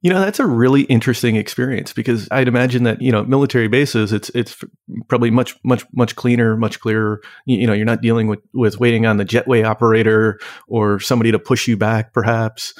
[0.01, 4.13] You know, that's a really interesting experience because I'd imagine that, you know, military bases,
[4.13, 4.63] it's it's
[5.07, 7.21] probably much, much, much cleaner, much clearer.
[7.47, 11.31] You, you know, you're not dealing with, with waiting on the jetway operator or somebody
[11.31, 12.75] to push you back, perhaps.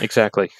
[0.00, 0.50] Exactly.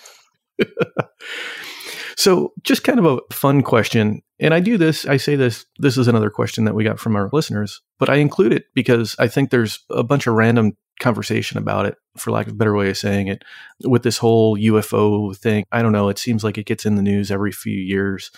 [2.17, 4.23] so, just kind of a fun question.
[4.41, 7.17] And I do this, I say this, this is another question that we got from
[7.17, 11.59] our listeners, but I include it because I think there's a bunch of random conversation
[11.59, 13.45] about it, for lack of a better way of saying it,
[13.85, 15.65] with this whole UFO thing.
[15.73, 16.09] I don't know.
[16.09, 18.31] It seems like it gets in the news every few years.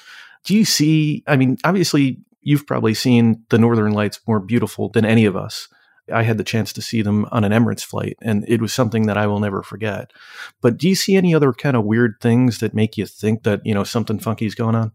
[0.45, 1.23] Do you see?
[1.27, 5.69] I mean, obviously, you've probably seen the Northern Lights more beautiful than any of us.
[6.13, 9.07] I had the chance to see them on an Emirates flight, and it was something
[9.07, 10.13] that I will never forget.
[10.61, 13.65] But do you see any other kind of weird things that make you think that
[13.65, 14.93] you know something funky is going on?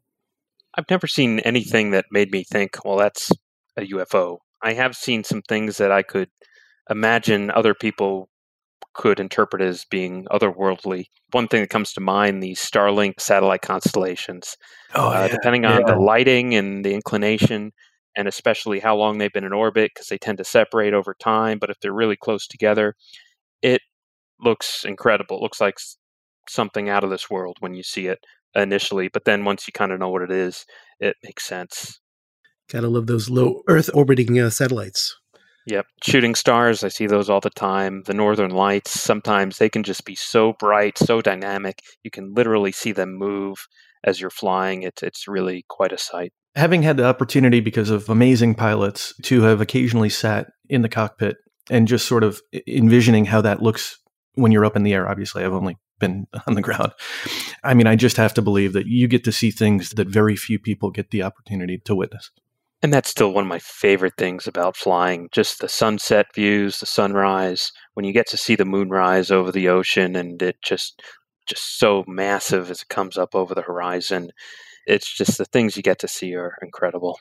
[0.75, 3.32] I've never seen anything that made me think, well, that's
[3.78, 4.39] a UFO.
[4.62, 6.30] I have seen some things that I could
[6.89, 8.30] imagine other people
[8.93, 11.06] could interpret as being otherworldly.
[11.32, 14.56] One thing that comes to mind: the Starlink satellite constellations.
[14.93, 15.19] Oh, yeah.
[15.19, 15.93] uh, depending on yeah.
[15.93, 17.71] the lighting and the inclination,
[18.15, 21.60] and especially how long they've been in orbit because they tend to separate over time.
[21.60, 22.95] But if they're really close together,
[23.62, 23.82] it
[24.39, 25.38] looks incredible.
[25.38, 25.78] It looks like
[26.49, 28.19] something out of this world when you see it
[28.56, 29.10] initially.
[29.10, 30.65] But then once you kind of know what it is,
[30.99, 31.99] it makes sense.
[32.71, 35.15] Gotta love those low Earth orbiting uh, satellites.
[35.67, 35.88] Yep.
[36.04, 38.04] Shooting stars, I see those all the time.
[38.06, 41.82] The northern lights, sometimes they can just be so bright, so dynamic.
[42.04, 43.67] You can literally see them move
[44.04, 44.84] as you're flying.
[44.84, 49.41] It's it's really quite a sight having had the opportunity because of amazing pilots to
[49.41, 51.37] have occasionally sat in the cockpit
[51.69, 53.99] and just sort of envisioning how that looks
[54.35, 55.09] when you're up in the air.
[55.09, 56.93] Obviously, I've only been on the ground.
[57.63, 60.35] I mean, I just have to believe that you get to see things that very
[60.35, 62.31] few people get the opportunity to witness.
[62.81, 66.85] And that's still one of my favorite things about flying just the sunset views, the
[66.85, 71.01] sunrise, when you get to see the moon rise over the ocean and it just
[71.47, 74.31] just so massive as it comes up over the horizon
[74.86, 77.19] it's just the things you get to see are incredible.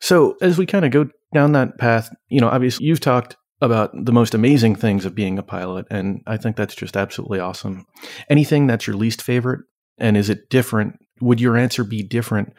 [0.00, 3.92] So as we kind of go down that path, you know, obviously you've talked about
[3.94, 7.86] the most amazing things of being a pilot, and I think that's just absolutely awesome.
[8.28, 9.60] Anything that's your least favorite,
[9.98, 10.98] and is it different?
[11.20, 12.52] Would your answer be different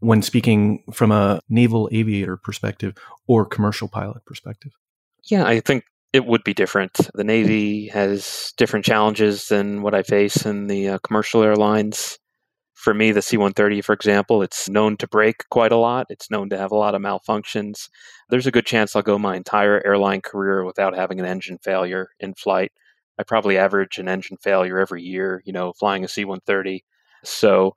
[0.00, 2.94] when speaking from a naval aviator perspective
[3.26, 4.72] or commercial pilot perspective?
[5.24, 6.92] Yeah, I think it would be different.
[7.14, 12.18] The Navy has different challenges than what I face in the uh, commercial airlines.
[12.80, 16.06] For me, the C 130, for example, it's known to break quite a lot.
[16.08, 17.90] It's known to have a lot of malfunctions.
[18.30, 22.08] There's a good chance I'll go my entire airline career without having an engine failure
[22.20, 22.72] in flight.
[23.18, 26.82] I probably average an engine failure every year, you know, flying a C 130.
[27.22, 27.74] So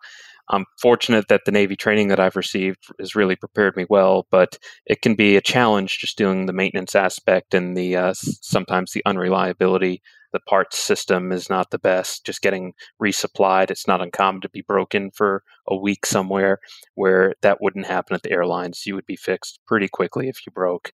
[0.49, 4.57] I'm fortunate that the Navy training that I've received has really prepared me well, but
[4.85, 9.03] it can be a challenge just doing the maintenance aspect and the uh, sometimes the
[9.05, 10.01] unreliability
[10.33, 12.25] The parts system is not the best.
[12.25, 16.57] Just getting resupplied, it's not uncommon to be broken for a week somewhere
[16.95, 18.85] where that wouldn't happen at the airlines.
[18.85, 20.91] You would be fixed pretty quickly if you broke.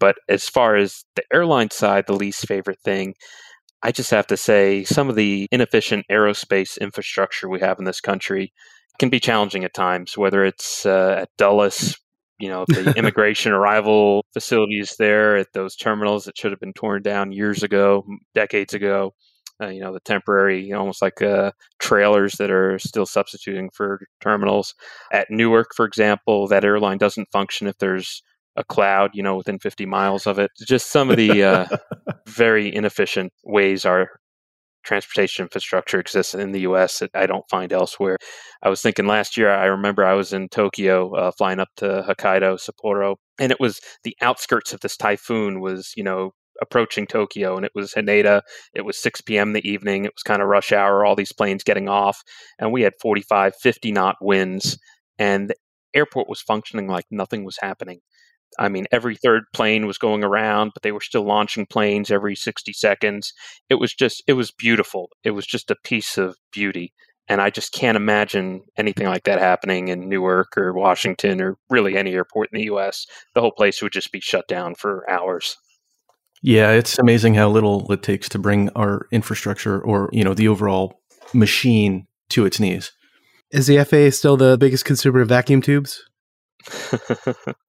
[0.00, 3.14] But as far as the airline side, the least favorite thing,
[3.80, 8.00] I just have to say some of the inefficient aerospace infrastructure we have in this
[8.00, 8.52] country
[8.98, 11.98] can be challenging at times, whether it's uh, at Dulles,
[12.38, 17.02] you know, the immigration arrival facilities there at those terminals that should have been torn
[17.02, 18.04] down years ago,
[18.34, 19.14] decades ago.
[19.62, 24.74] Uh, you know, the temporary, almost like uh, trailers that are still substituting for terminals.
[25.12, 28.20] At Newark, for example, that airline doesn't function if there's
[28.56, 30.50] a cloud, you know, within 50 miles of it.
[30.66, 31.66] Just some of the uh,
[32.26, 34.08] very inefficient ways our
[34.84, 38.18] transportation infrastructure exists in the US that I don't find elsewhere.
[38.62, 42.04] I was thinking last year, I remember I was in Tokyo uh, flying up to
[42.08, 47.56] Hokkaido, Sapporo, and it was the outskirts of this typhoon was, you know, approaching Tokyo
[47.56, 48.42] and it was Haneda.
[48.74, 49.52] It was 6 p.m.
[49.52, 50.04] the evening.
[50.04, 52.22] It was kind of rush hour, all these planes getting off.
[52.58, 54.78] And we had 45, 50 knot winds.
[55.18, 55.56] And the
[55.94, 58.00] airport was functioning like nothing was happening.
[58.58, 62.36] I mean, every third plane was going around, but they were still launching planes every
[62.36, 63.32] 60 seconds.
[63.68, 65.08] It was just, it was beautiful.
[65.22, 66.92] It was just a piece of beauty.
[67.28, 71.96] And I just can't imagine anything like that happening in Newark or Washington or really
[71.96, 73.06] any airport in the US.
[73.34, 75.56] The whole place would just be shut down for hours.
[76.42, 80.48] Yeah, it's amazing how little it takes to bring our infrastructure or, you know, the
[80.48, 81.00] overall
[81.32, 82.92] machine to its knees.
[83.50, 86.04] Is the FAA still the biggest consumer of vacuum tubes?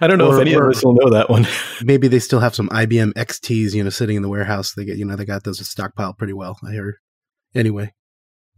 [0.00, 1.46] I don't know or, if any of us will know that one.
[1.84, 4.74] maybe they still have some IBM XTs, you know, sitting in the warehouse.
[4.74, 6.58] They get, you know, they got those stockpiled pretty well.
[6.66, 7.00] I hear.
[7.54, 7.92] Anyway,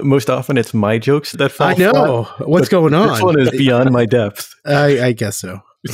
[0.01, 1.69] most often it's my jokes that fall.
[1.69, 3.09] I know flat, what's going on.
[3.09, 4.55] This one is beyond my depth.
[4.67, 5.61] I, I guess so.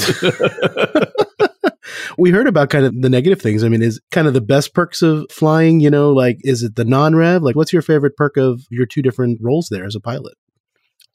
[2.18, 3.62] we heard about kind of the negative things.
[3.64, 6.76] I mean, is kind of the best perks of flying, you know, like is it
[6.76, 7.42] the non-rev?
[7.42, 10.34] Like what's your favorite perk of your two different roles there as a pilot?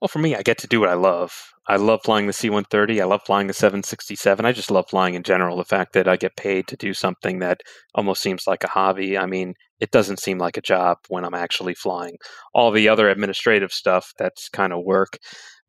[0.03, 1.31] Well, for me, I get to do what I love.
[1.65, 3.01] I love flying the C 130.
[3.01, 4.45] I love flying the 767.
[4.45, 5.55] I just love flying in general.
[5.55, 7.61] The fact that I get paid to do something that
[7.95, 9.17] almost seems like a hobby.
[9.17, 12.17] I mean, it doesn't seem like a job when I'm actually flying.
[12.53, 15.17] All the other administrative stuff, that's kind of work.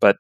[0.00, 0.16] But,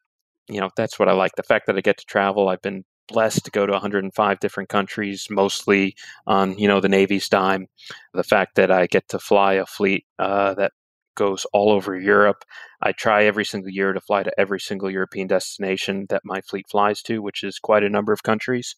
[0.48, 1.32] you know, that's what I like.
[1.36, 4.68] The fact that I get to travel, I've been blessed to go to 105 different
[4.68, 5.96] countries, mostly
[6.28, 7.66] on, you know, the Navy's dime.
[8.12, 10.70] The fact that I get to fly a fleet uh, that
[11.14, 12.44] goes all over Europe.
[12.82, 16.66] I try every single year to fly to every single European destination that my fleet
[16.70, 18.76] flies to, which is quite a number of countries.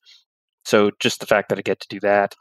[0.64, 2.34] So just the fact that I get to do that,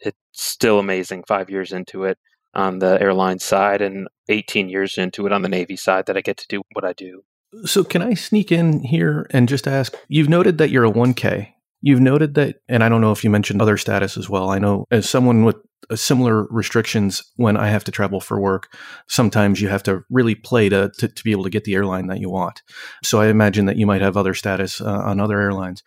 [0.00, 2.18] it's still amazing five years into it
[2.54, 6.20] on the airline side and 18 years into it on the Navy side that I
[6.20, 7.22] get to do what I do.
[7.64, 9.94] So, can I sneak in here and just ask?
[10.08, 11.52] You've noted that you're a 1K.
[11.82, 14.50] You've noted that, and I don't know if you mentioned other status as well.
[14.50, 15.56] I know as someone with
[15.94, 18.74] similar restrictions when I have to travel for work.
[19.08, 22.06] Sometimes you have to really play to, to, to, be able to get the airline
[22.06, 22.62] that you want.
[23.02, 25.82] So I imagine that you might have other status uh, on other airlines.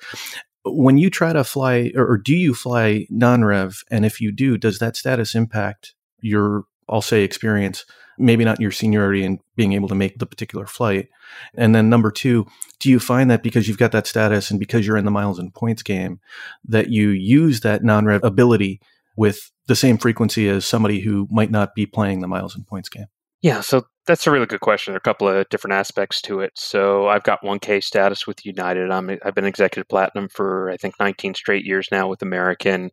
[0.64, 3.84] When you try to fly, or, or do you fly non rev?
[3.92, 7.86] And if you do, does that status impact your, I'll say, experience?
[8.18, 11.10] Maybe not your seniority and being able to make the particular flight.
[11.56, 12.48] And then number two,
[12.80, 15.38] do you find that because you've got that status and because you're in the miles
[15.38, 16.20] and points game,
[16.66, 18.80] that you use that non rev ability
[19.18, 22.90] with the same frequency as somebody who might not be playing the miles and points
[22.90, 23.08] game?
[23.42, 24.92] Yeah, so that's a really good question.
[24.92, 26.54] There are a couple of different aspects to it.
[26.56, 28.92] So I've got 1K status with United.
[28.92, 32.92] I'm, I've been executive platinum for I think 19 straight years now with American.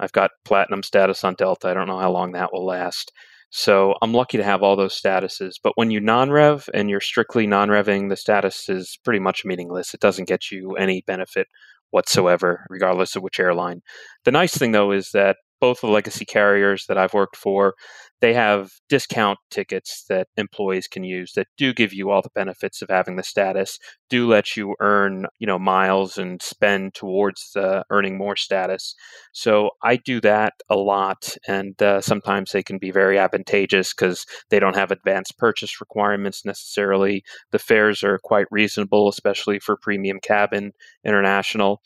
[0.00, 1.68] I've got platinum status on Delta.
[1.68, 3.12] I don't know how long that will last.
[3.50, 5.52] So I'm lucky to have all those statuses.
[5.62, 9.44] But when you non rev and you're strictly non revving, the status is pretty much
[9.44, 9.94] meaningless.
[9.94, 11.48] It doesn't get you any benefit
[11.90, 13.80] whatsoever, regardless of which airline.
[14.24, 17.74] The nice thing, though, is that both the legacy carriers that I've worked for,
[18.20, 22.82] they have discount tickets that employees can use that do give you all the benefits
[22.82, 23.78] of having the status,
[24.10, 28.94] do let you earn, you know, miles and spend towards uh, earning more status.
[29.32, 34.26] So I do that a lot, and uh, sometimes they can be very advantageous because
[34.50, 37.22] they don't have advanced purchase requirements necessarily.
[37.52, 40.72] The fares are quite reasonable, especially for premium cabin
[41.04, 41.82] international.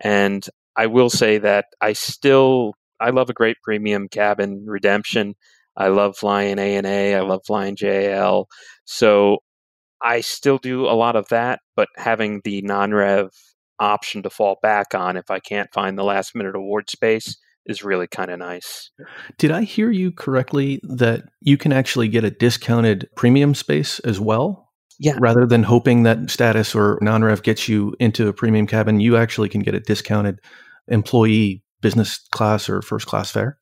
[0.00, 5.34] And I will say that I still I love a great premium cabin redemption.
[5.76, 7.16] I love flying ANA.
[7.16, 8.48] I love flying JAL.
[8.84, 9.38] So
[10.02, 13.30] I still do a lot of that, but having the non-rev
[13.80, 17.36] option to fall back on if I can't find the last minute award space
[17.66, 18.90] is really kind of nice.
[19.38, 24.20] Did I hear you correctly that you can actually get a discounted premium space as
[24.20, 24.70] well?
[25.00, 25.16] Yeah.
[25.18, 29.16] Rather than hoping that status or non rev gets you into a premium cabin, you
[29.16, 30.40] actually can get a discounted
[30.86, 33.58] employee business class or first class fare?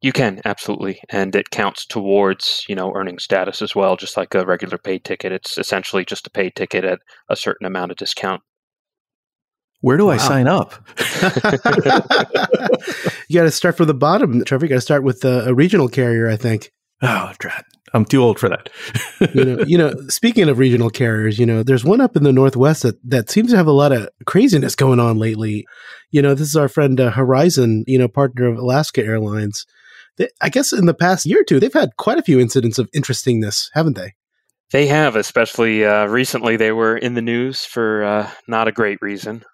[0.00, 4.32] You can absolutely, and it counts towards you know earning status as well, just like
[4.34, 5.32] a regular paid ticket.
[5.32, 8.40] It's essentially just a paid ticket at a certain amount of discount.
[9.80, 10.12] Where do wow.
[10.12, 10.72] I sign up?
[13.28, 14.66] you got to start from the bottom, Trevor.
[14.66, 16.70] You got to start with a regional carrier, I think.
[17.02, 17.64] Oh, drat.
[17.94, 18.68] I'm too old for that.
[19.34, 22.32] you know, you know, speaking of regional carriers, you know, there's one up in the
[22.32, 25.66] Northwest that, that seems to have a lot of craziness going on lately.
[26.10, 29.66] You know, this is our friend uh, Horizon, you know, partner of Alaska Airlines.
[30.16, 32.78] They, I guess in the past year or two, they've had quite a few incidents
[32.78, 34.14] of interestingness, haven't they?
[34.70, 36.56] They have, especially uh, recently.
[36.56, 39.44] They were in the news for uh, not a great reason.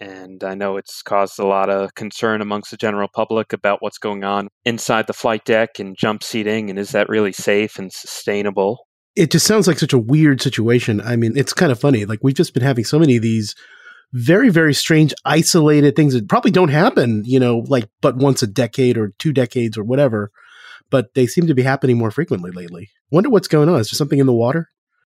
[0.00, 3.98] And I know it's caused a lot of concern amongst the general public about what's
[3.98, 6.68] going on inside the flight deck and jump seating.
[6.68, 8.86] And is that really safe and sustainable?
[9.14, 11.00] It just sounds like such a weird situation.
[11.00, 12.04] I mean, it's kind of funny.
[12.04, 13.54] Like, we've just been having so many of these
[14.12, 18.46] very, very strange, isolated things that probably don't happen, you know, like but once a
[18.46, 20.30] decade or two decades or whatever.
[20.90, 22.90] But they seem to be happening more frequently lately.
[23.10, 23.80] Wonder what's going on.
[23.80, 24.68] Is there something in the water?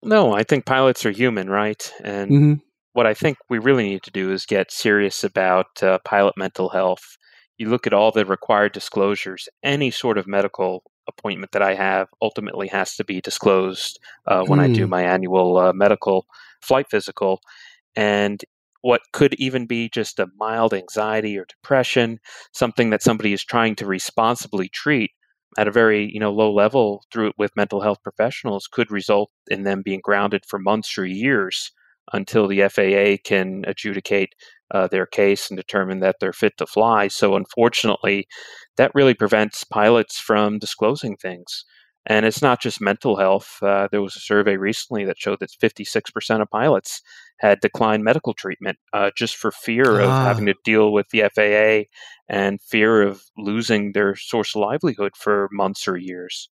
[0.03, 1.91] No, I think pilots are human, right?
[2.03, 2.53] And mm-hmm
[2.97, 6.69] what I think we really need to do is get serious about uh, pilot mental
[6.69, 7.15] health.
[7.59, 12.07] You look at all the required disclosures, any sort of medical appointment that I have
[12.23, 14.63] ultimately has to be disclosed uh, when mm.
[14.63, 14.89] I do hmm.
[14.89, 16.25] my annual uh, medical
[16.63, 17.39] flight physical.
[17.95, 18.43] And
[18.81, 22.17] what could even be just a mild anxiety or depression,
[22.51, 25.11] something that somebody is trying to responsibly treat
[25.55, 29.65] at a very you know low level through with mental health professionals could result in
[29.65, 31.71] them being grounded for months or years
[32.13, 34.33] until the FAA can adjudicate
[34.71, 37.07] uh, their case and determine that they're fit to fly.
[37.07, 38.27] So, unfortunately,
[38.77, 41.65] that really prevents pilots from disclosing things.
[42.09, 43.57] And it's not just mental health.
[43.61, 47.01] Uh, there was a survey recently that showed that 56% of pilots
[47.39, 50.53] had declined medical treatment uh, just for fear of having ah.
[50.53, 51.89] to deal with the FAA
[52.33, 56.49] and fear of losing their source of livelihood for months or years.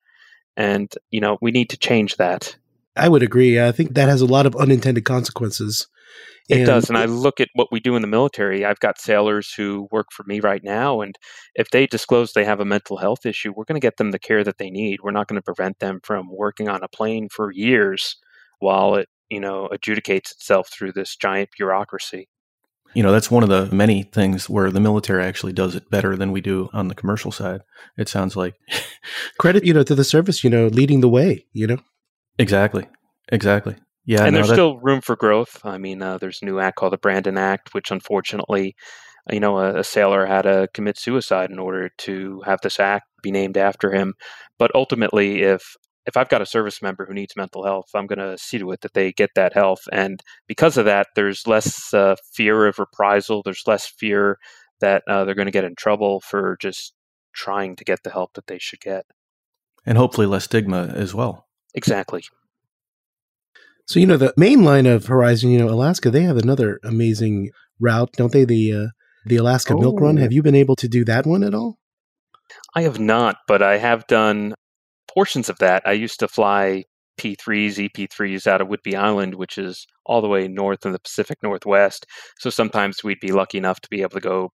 [0.56, 2.56] And, you know, we need to change that.
[2.96, 3.60] I would agree.
[3.60, 5.88] I think that has a lot of unintended consequences.
[6.48, 6.88] It and does.
[6.88, 8.64] And I look at what we do in the military.
[8.64, 11.00] I've got sailors who work for me right now.
[11.00, 11.16] And
[11.54, 14.18] if they disclose they have a mental health issue, we're going to get them the
[14.18, 15.00] care that they need.
[15.02, 18.16] We're not going to prevent them from working on a plane for years
[18.58, 22.28] while it, you know, adjudicates itself through this giant bureaucracy.
[22.92, 26.16] You know, that's one of the many things where the military actually does it better
[26.16, 27.62] than we do on the commercial side.
[27.96, 28.54] It sounds like
[29.38, 31.78] credit, you know, to the service, you know, leading the way, you know.
[32.38, 32.86] Exactly.
[33.30, 33.76] Exactly.
[34.04, 34.24] Yeah.
[34.24, 34.54] And no, there's that...
[34.54, 35.60] still room for growth.
[35.64, 38.74] I mean, uh, there's a new act called the Brandon Act, which unfortunately,
[39.30, 43.06] you know, a, a, sailor had to commit suicide in order to have this act
[43.22, 44.14] be named after him.
[44.58, 45.76] But ultimately, if
[46.06, 48.70] if I've got a service member who needs mental health, I'm going to see to
[48.72, 49.80] it that they get that health.
[49.90, 53.42] And because of that, there's less uh, fear of reprisal.
[53.42, 54.38] There's less fear
[54.80, 56.92] that uh, they're going to get in trouble for just
[57.34, 59.06] trying to get the help that they should get.
[59.86, 61.46] And hopefully less stigma as well.
[61.74, 62.24] Exactly.
[63.86, 67.50] So you know the main line of Horizon, you know Alaska, they have another amazing
[67.78, 68.44] route, don't they?
[68.44, 68.86] The uh,
[69.26, 69.78] the Alaska oh.
[69.78, 70.16] Milk Run.
[70.16, 71.78] Have you been able to do that one at all?
[72.74, 74.54] I have not, but I have done
[75.12, 75.82] portions of that.
[75.86, 76.84] I used to fly
[77.18, 81.38] P3s, EP3s out of Whidbey Island, which is all the way north in the Pacific
[81.42, 82.06] Northwest.
[82.38, 84.50] So sometimes we'd be lucky enough to be able to go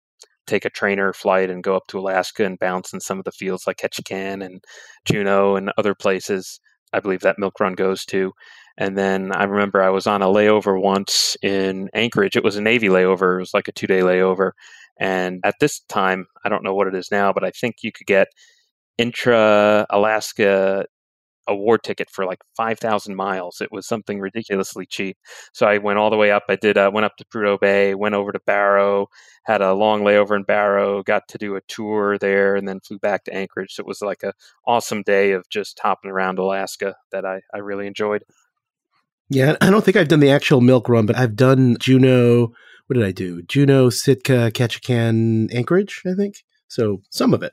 [0.47, 3.33] take a trainer flight and go up to Alaska and bounce in some of the
[3.33, 4.63] fields like Ketchikan and
[5.05, 6.61] Juneau and other places.
[6.93, 8.33] I believe that milk run goes to.
[8.79, 12.37] And then I remember I was on a layover once in Anchorage.
[12.37, 13.37] It was a Navy layover.
[13.37, 14.53] It was like a two day layover.
[14.99, 17.93] And at this time, I don't know what it is now, but I think you
[17.93, 18.29] could get
[18.99, 20.87] intra Alaska
[21.49, 23.61] award ticket for like 5,000 miles.
[23.61, 25.17] It was something ridiculously cheap.
[25.53, 26.45] So I went all the way up.
[26.49, 29.09] I did, uh, went up to Prudhoe Bay, went over to Barrow,
[29.45, 32.99] had a long layover in Barrow, got to do a tour there, and then flew
[32.99, 33.75] back to Anchorage.
[33.75, 34.33] So it was like a
[34.67, 38.25] awesome day of just hopping around Alaska that I, I really enjoyed.
[39.29, 42.53] Yeah, I don't think I've done the actual milk run, but I've done Juneau.
[42.87, 43.43] What did I do?
[43.43, 46.45] Juneau, Sitka, Ketchikan, Anchorage, I think.
[46.69, 47.53] So some of it.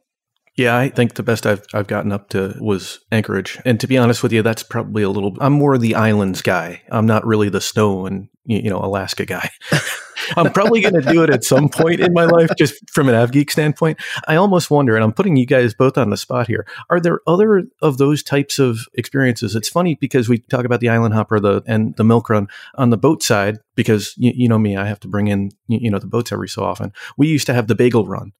[0.56, 3.98] Yeah, I think the best I've I've gotten up to was Anchorage, and to be
[3.98, 5.36] honest with you, that's probably a little.
[5.40, 6.84] I'm more the islands guy.
[6.92, 9.50] I'm not really the snow and you know Alaska guy.
[10.38, 13.16] I'm probably going to do it at some point in my life, just from an
[13.16, 14.00] AvGeek standpoint.
[14.28, 16.68] I almost wonder, and I'm putting you guys both on the spot here.
[16.90, 19.56] Are there other of those types of experiences?
[19.56, 22.92] It's funny because we talk about the island hopper, the and the milk run on
[22.92, 26.00] the boat side, because you, you know me, I have to bring in you know
[26.00, 26.94] the boats every so often.
[27.18, 28.34] We used to have the bagel run,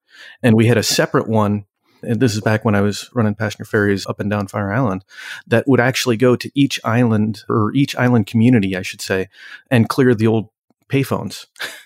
[0.44, 1.66] and we had a separate one
[2.04, 5.04] and this is back when I was running passenger ferries up and down Fire Island,
[5.48, 9.30] that would actually go to each island or each island community, I should say,
[9.72, 10.50] and clear the old
[10.90, 11.46] payphones.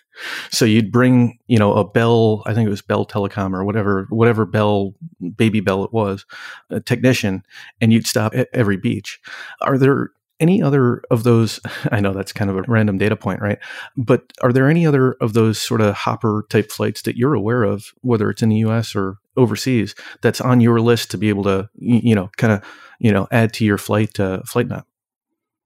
[0.49, 4.07] So you'd bring, you know, a Bell, I think it was Bell Telecom or whatever,
[4.09, 4.95] whatever Bell,
[5.35, 6.25] baby Bell it was,
[6.69, 7.43] a technician,
[7.81, 9.19] and you'd stop at every beach.
[9.61, 11.59] Are there any other of those?
[11.91, 13.59] I know that's kind of a random data point, right?
[13.95, 17.63] But are there any other of those sort of hopper type flights that you're aware
[17.63, 21.43] of, whether it's in the US or overseas, that's on your list to be able
[21.43, 22.63] to, you know, kind of,
[22.99, 24.87] you know, add to your flight, uh, flight map?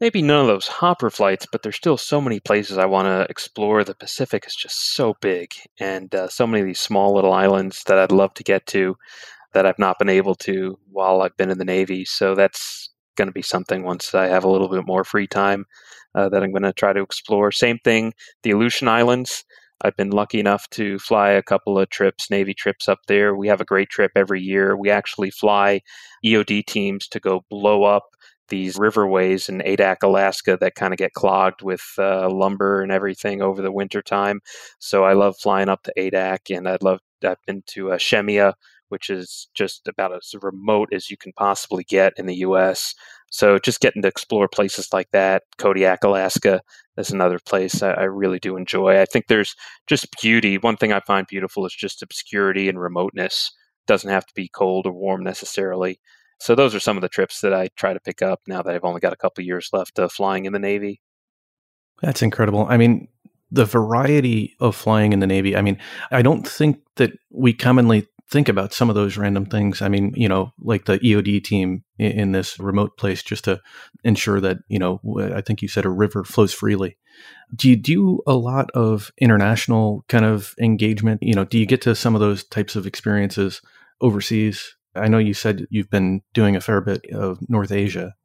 [0.02, 3.30] maybe none of those hopper flights, but there's still so many places I want to
[3.30, 3.84] explore.
[3.84, 7.84] The Pacific is just so big, and uh, so many of these small little islands
[7.86, 8.98] that I'd love to get to
[9.54, 12.04] that I've not been able to while I've been in the Navy.
[12.04, 12.90] So that's
[13.22, 15.66] going to be something once I have a little bit more free time
[16.16, 17.52] uh, that I'm going to try to explore.
[17.52, 19.44] Same thing, the Aleutian Islands.
[19.84, 23.36] I've been lucky enough to fly a couple of trips, Navy trips up there.
[23.36, 24.76] We have a great trip every year.
[24.76, 25.82] We actually fly
[26.26, 28.04] EOD teams to go blow up
[28.50, 33.42] these riverways in Adak, Alaska that kind of get clogged with uh, lumber and everything
[33.42, 34.42] over the winter time.
[34.80, 38.54] So I love flying up to Adak, and I'd love I've been to uh, Shemya,
[38.92, 42.94] which is just about as remote as you can possibly get in the U.S.
[43.32, 46.62] So just getting to explore places like that, Kodiak, Alaska,
[46.98, 49.00] is another place I, I really do enjoy.
[49.00, 49.56] I think there's
[49.88, 50.58] just beauty.
[50.58, 53.52] One thing I find beautiful is just obscurity and remoteness.
[53.86, 56.00] It doesn't have to be cold or warm necessarily.
[56.40, 58.74] So those are some of the trips that I try to pick up now that
[58.74, 61.02] I've only got a couple years left of flying in the Navy.
[62.02, 62.66] That's incredible.
[62.68, 63.08] I mean,
[63.52, 65.56] the variety of flying in the Navy.
[65.56, 65.78] I mean,
[66.10, 69.82] I don't think that we commonly think about some of those random things.
[69.82, 73.60] I mean, you know, like the EOD team in, in, this remote place just to
[74.06, 75.02] ensure that, you know,
[75.36, 76.98] I think you said a river flows freely.
[77.54, 81.22] Do you do a lot of international kind of engagement?
[81.22, 83.62] You know, do you get to some of those types of experiences
[84.00, 84.76] overseas?
[84.96, 88.16] I know you said you've been doing a fair bit of North Asia,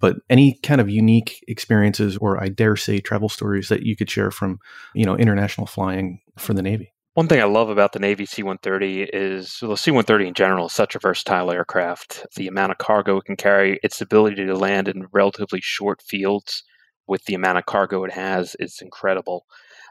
[0.00, 4.10] but any kind of unique experiences or I dare say travel stories that you could
[4.10, 4.58] share from,
[4.94, 6.94] you know, international flying for the Navy?
[7.14, 10.66] One thing I love about the Navy C 130 is the C 130 in general
[10.66, 12.24] is such a versatile aircraft.
[12.36, 16.62] The amount of cargo it can carry, its ability to land in relatively short fields
[17.08, 19.44] with the amount of cargo it has is incredible.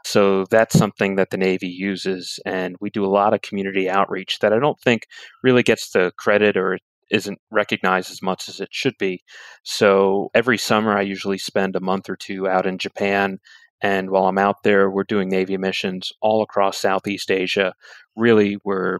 [0.06, 2.40] So that's something that the Navy uses.
[2.46, 5.02] And we do a lot of community outreach that I don't think
[5.42, 6.78] really gets the credit or
[7.10, 9.20] isn't recognized as much as it should be.
[9.62, 13.40] So every summer, I usually spend a month or two out in Japan.
[13.82, 17.74] And while I'm out there, we're doing Navy missions all across Southeast Asia.
[18.16, 18.98] Really, we're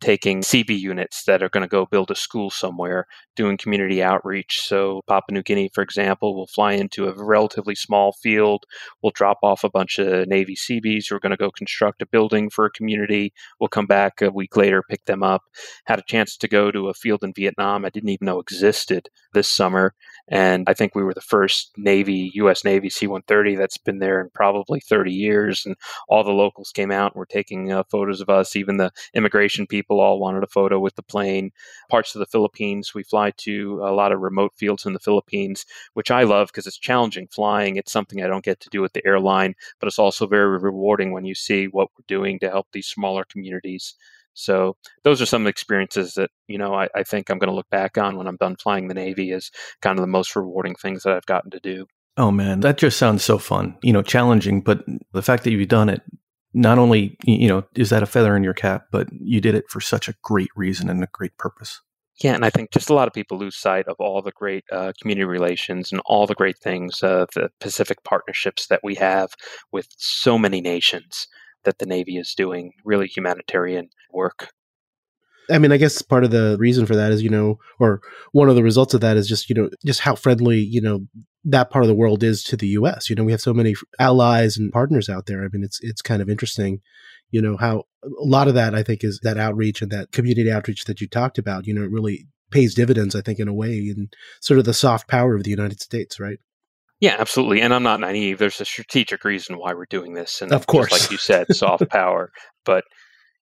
[0.00, 4.60] taking CB units that are going to go build a school somewhere, doing community outreach.
[4.62, 8.64] So, Papua New Guinea, for example, will fly into a relatively small field.
[9.02, 12.06] We'll drop off a bunch of Navy CBs who are going to go construct a
[12.06, 13.32] building for a community.
[13.58, 15.42] We'll come back a week later, pick them up.
[15.84, 19.08] Had a chance to go to a field in Vietnam I didn't even know existed
[19.34, 19.94] this summer.
[20.28, 22.64] And I think we were the first Navy, U.S.
[22.64, 25.66] Navy C 130 that's been there in probably 30 years.
[25.66, 25.76] And
[26.08, 28.56] all the locals came out and were taking uh, photos of us.
[28.56, 31.50] Even the immigration people all wanted a photo with the plane.
[31.88, 35.66] Parts of the Philippines, we fly to a lot of remote fields in the Philippines,
[35.94, 37.76] which I love because it's challenging flying.
[37.76, 41.12] It's something I don't get to do with the airline, but it's also very rewarding
[41.12, 43.94] when you see what we're doing to help these smaller communities.
[44.34, 47.70] So those are some experiences that you know I, I think I'm going to look
[47.70, 49.50] back on when I'm done flying the Navy as
[49.82, 51.86] kind of the most rewarding things that I've gotten to do.
[52.16, 53.76] Oh man, that just sounds so fun.
[53.82, 56.02] You know, challenging, but the fact that you've done it,
[56.52, 59.64] not only you know is that a feather in your cap, but you did it
[59.68, 61.80] for such a great reason and a great purpose.
[62.22, 64.64] Yeah, and I think just a lot of people lose sight of all the great
[64.70, 69.30] uh, community relations and all the great things, uh, the Pacific partnerships that we have
[69.72, 71.26] with so many nations
[71.64, 74.50] that the Navy is doing really humanitarian work.
[75.50, 78.00] I mean, I guess part of the reason for that is, you know, or
[78.32, 81.00] one of the results of that is just, you know, just how friendly, you know,
[81.44, 83.08] that part of the world is to the U.S.
[83.08, 85.42] You know, we have so many allies and partners out there.
[85.44, 86.80] I mean, it's it's kind of interesting,
[87.30, 90.50] you know, how a lot of that I think is that outreach and that community
[90.50, 91.66] outreach that you talked about.
[91.66, 94.74] You know, it really pays dividends, I think, in a way, and sort of the
[94.74, 96.38] soft power of the United States, right?
[97.00, 97.62] Yeah, absolutely.
[97.62, 98.38] And I'm not naive.
[98.38, 100.42] There's a strategic reason why we're doing this.
[100.42, 102.30] And of course, like you said, soft power.
[102.66, 102.84] But,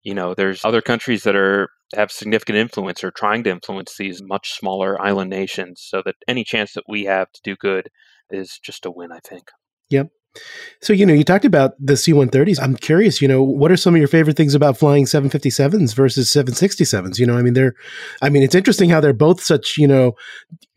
[0.03, 4.23] you know, there's other countries that are have significant influence or trying to influence these
[4.23, 7.91] much smaller island nations so that any chance that we have to do good
[8.31, 9.51] is just a win, I think.
[9.91, 10.09] Yep.
[10.81, 12.59] So, you know, you talked about the C 130s.
[12.61, 16.33] I'm curious, you know, what are some of your favorite things about flying 757s versus
[16.33, 17.19] 767s?
[17.19, 17.75] You know, I mean, they're,
[18.21, 20.15] I mean, it's interesting how they're both such, you know,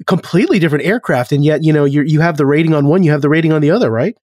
[0.06, 1.32] completely different aircraft.
[1.32, 3.52] And yet, you know, you you have the rating on one, you have the rating
[3.52, 4.16] on the other, right?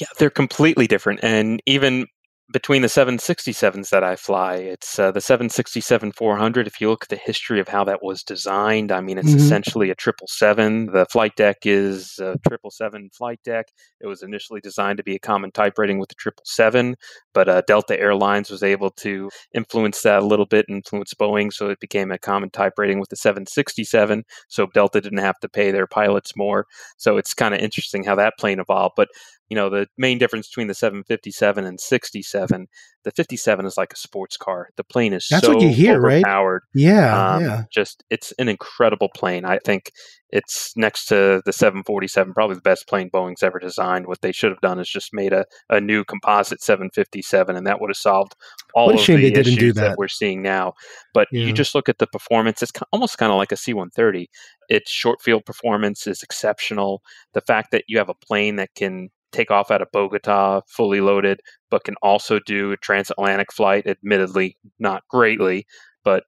[0.00, 1.20] Yeah, they're completely different.
[1.22, 2.06] And even
[2.52, 6.66] between the 767s that I fly, it's uh, the 767 400.
[6.66, 9.38] If you look at the history of how that was designed, I mean, it's mm-hmm.
[9.38, 10.92] essentially a 777.
[10.92, 13.68] The flight deck is a 777 flight deck.
[14.00, 16.96] It was initially designed to be a common type rating with the 777,
[17.32, 21.70] but uh, Delta Airlines was able to influence that a little bit, influence Boeing, so
[21.70, 24.22] it became a common type rating with the 767.
[24.48, 26.66] So Delta didn't have to pay their pilots more.
[26.98, 28.94] So it's kind of interesting how that plane evolved.
[28.96, 29.08] But
[29.54, 32.66] you know the main difference between the 757 and 67
[33.04, 35.98] the 57 is like a sports car the plane is that's so what you hear
[35.98, 36.62] overpowered.
[36.74, 39.92] right yeah um, yeah just it's an incredible plane i think
[40.30, 44.50] it's next to the 747 probably the best plane boeing's ever designed what they should
[44.50, 48.34] have done is just made a, a new composite 757 and that would have solved
[48.74, 49.80] all of the issues that.
[49.90, 49.98] that.
[49.98, 50.72] we're seeing now
[51.12, 51.44] but yeah.
[51.44, 54.26] you just look at the performance it's almost kind of like a c-130
[54.68, 57.02] its short field performance is exceptional
[57.34, 61.00] the fact that you have a plane that can take off out of Bogota fully
[61.00, 65.66] loaded, but can also do a transatlantic flight, admittedly not greatly,
[66.04, 66.24] but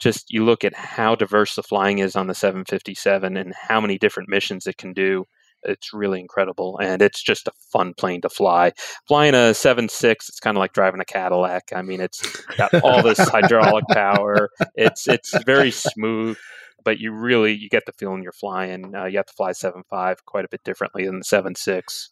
[0.00, 3.98] just you look at how diverse the flying is on the 757 and how many
[3.98, 5.24] different missions it can do.
[5.64, 8.72] It's really incredible, and it's just a fun plane to fly.
[9.08, 11.72] Flying a 7.6, it's kind of like driving a Cadillac.
[11.74, 12.22] I mean, it's
[12.56, 14.50] got all this hydraulic power.
[14.76, 16.38] It's it's very smooth
[16.84, 18.94] but you really you get the feeling you're flying.
[18.94, 22.08] Uh, you have to fly seven five quite a bit differently than the seven six.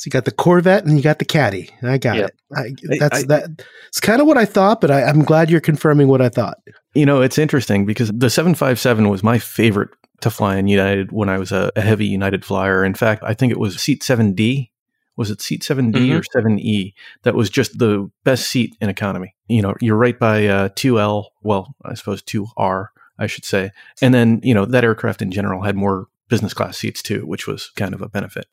[0.00, 1.68] So you got the Corvette and you got the Caddy.
[1.82, 2.30] I got yep.
[2.30, 2.56] it.
[2.90, 3.62] I, that's I, that.
[3.88, 6.56] It's kind of what I thought, but I, I'm glad you're confirming what I thought.
[6.94, 9.90] You know, it's interesting because the 757 was my favorite
[10.22, 12.82] to fly in United when I was a, a heavy United flyer.
[12.82, 14.70] In fact, I think it was seat 7D.
[15.18, 16.16] Was it seat 7D mm-hmm.
[16.16, 16.94] or 7E?
[17.24, 19.34] That was just the best seat in economy.
[19.48, 21.26] You know, you're right by uh, 2L.
[21.42, 22.86] Well, I suppose 2R.
[23.18, 23.70] I should say.
[24.00, 27.46] And then, you know, that aircraft in general had more business class seats too, which
[27.46, 28.46] was kind of a benefit.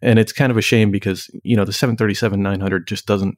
[0.00, 3.36] And it's kind of a shame because, you know, the 737 900 just doesn't,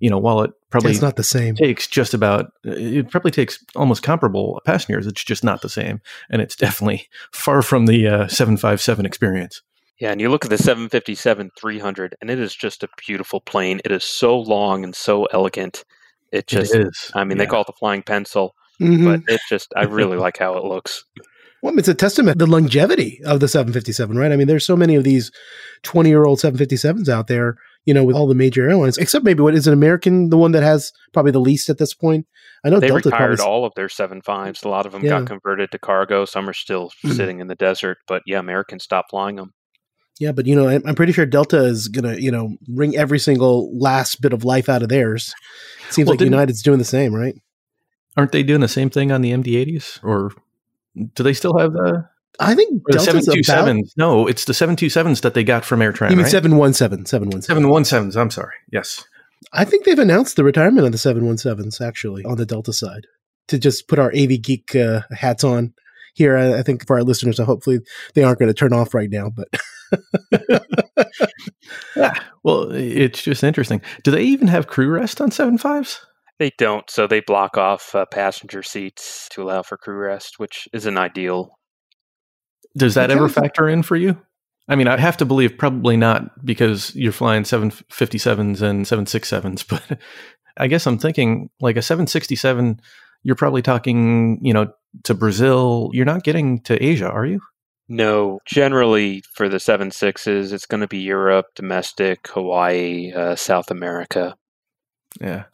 [0.00, 1.54] you know, while it probably it's not the same.
[1.54, 5.06] takes just about, it probably takes almost comparable passengers.
[5.06, 6.00] It's just not the same.
[6.28, 9.62] And it's definitely far from the uh, 757 experience.
[9.98, 13.80] Yeah, and you look at the 757 300, and it is just a beautiful plane.
[13.84, 15.84] It is so long and so elegant.
[16.30, 17.10] It just, it is.
[17.14, 17.44] I mean, yeah.
[17.44, 19.04] they call it the flying pencil, mm-hmm.
[19.04, 21.04] but it just, I really like how it looks.
[21.62, 24.30] Well, it's a testament to the longevity of the 757, right?
[24.30, 25.32] I mean, there's so many of these
[25.82, 29.42] 20 year old 757s out there, you know, with all the major airlines, except maybe
[29.42, 32.26] what is an American, the one that has probably the least at this point.
[32.64, 33.52] I know they Delta retired probably...
[33.52, 34.64] all of their 75s.
[34.64, 35.10] A lot of them yeah.
[35.10, 36.24] got converted to cargo.
[36.24, 37.12] Some are still mm-hmm.
[37.12, 39.52] sitting in the desert, but yeah, Americans stopped flying them.
[40.20, 43.70] Yeah, but you know, I'm pretty sure Delta is gonna, you know, wring every single
[43.78, 45.32] last bit of life out of theirs.
[45.86, 47.36] It seems well, like United's doing the same, right?
[48.16, 50.32] Aren't they doing the same thing on the MD-80s or
[51.14, 52.08] do they still have the?
[52.40, 53.94] I think the seven two sevens.
[53.96, 56.10] No, it's the seven two sevens that they got from AirTran.
[56.10, 56.30] You mean right?
[56.30, 58.16] seven one seven, seven one seven one sevens.
[58.16, 58.54] I'm sorry.
[58.70, 59.04] Yes,
[59.52, 62.72] I think they've announced the retirement of the seven one sevens actually on the Delta
[62.72, 63.06] side.
[63.48, 65.72] To just put our AV geek uh, hats on
[66.14, 67.80] here, I, I, think for our listeners, hopefully
[68.14, 69.30] they aren't going to turn off right now.
[69.30, 69.48] But
[71.96, 73.80] yeah, well, it's just interesting.
[74.04, 76.04] Do they even have crew rest on seven fives?
[76.38, 80.68] They don't, so they block off uh, passenger seats to allow for crew rest, which
[80.72, 81.58] isn't ideal.
[82.76, 84.16] Does that ever factor in for you?
[84.68, 89.98] I mean, I have to believe probably not because you're flying 757s and 767s, but
[90.56, 92.80] I guess I'm thinking like a 767,
[93.22, 94.72] you're probably talking, you know,
[95.04, 95.90] to Brazil.
[95.92, 97.40] You're not getting to Asia, are you?
[97.88, 104.36] No, generally for the 76s, it's going to be Europe, domestic, Hawaii, uh, South America.
[105.20, 105.44] Yeah.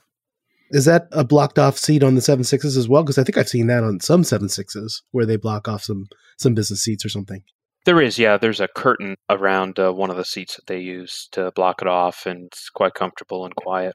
[0.75, 3.05] Is that a blocked off seat on the seven sixes as well?
[3.05, 6.09] Because I think I've seen that on some seven sixes where they block off some
[6.37, 7.45] some business seats or something.
[7.85, 8.39] There is, yeah.
[8.39, 11.87] There's a curtain around uh, one of the seats that they use to block it
[11.87, 13.95] off, and it's quite comfortable and quiet.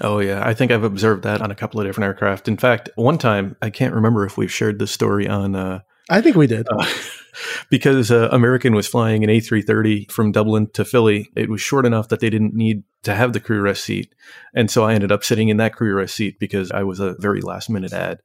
[0.00, 2.48] Oh yeah, I think I've observed that on a couple of different aircraft.
[2.48, 6.22] In fact, one time I can't remember if we've shared this story on uh, I
[6.22, 6.66] think we did.
[6.70, 6.86] Uh,
[7.70, 11.30] because uh, American was flying an A330 from Dublin to Philly.
[11.34, 14.14] It was short enough that they didn't need to have the crew rest seat.
[14.54, 17.14] And so I ended up sitting in that crew rest seat because I was a
[17.18, 18.20] very last minute ad.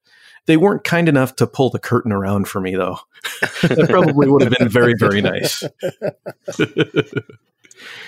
[0.46, 3.00] They weren't kind enough to pull the curtain around for me, though.
[3.62, 5.64] that probably would have been very, very nice.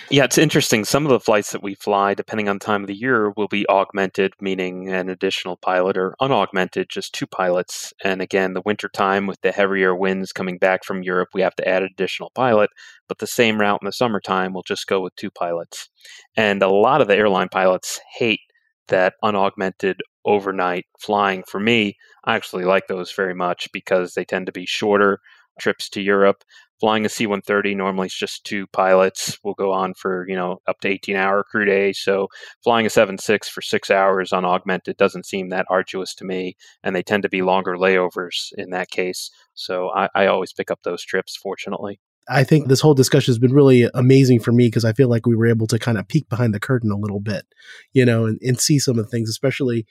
[0.09, 0.83] Yeah, it's interesting.
[0.83, 3.65] Some of the flights that we fly, depending on time of the year, will be
[3.69, 7.93] augmented, meaning an additional pilot, or unaugmented, just two pilots.
[8.03, 11.55] And again, the winter time with the heavier winds coming back from Europe, we have
[11.55, 12.69] to add an additional pilot.
[13.07, 15.89] But the same route in the summertime, we'll just go with two pilots.
[16.35, 18.41] And a lot of the airline pilots hate
[18.87, 21.43] that unaugmented overnight flying.
[21.47, 25.19] For me, I actually like those very much because they tend to be shorter
[25.59, 26.43] trips to Europe
[26.81, 29.37] flying a C-130 normally is just two pilots.
[29.43, 31.99] will go on for you know up to 18-hour crew days.
[31.99, 32.27] So
[32.63, 36.95] flying a 7.6 for six hours on augmented doesn't seem that arduous to me, and
[36.95, 39.29] they tend to be longer layovers in that case.
[39.53, 41.37] So I, I always pick up those trips.
[41.37, 41.99] Fortunately.
[42.29, 45.25] I think this whole discussion has been really amazing for me because I feel like
[45.25, 47.45] we were able to kind of peek behind the curtain a little bit,
[47.93, 49.85] you know, and, and see some of the things, especially,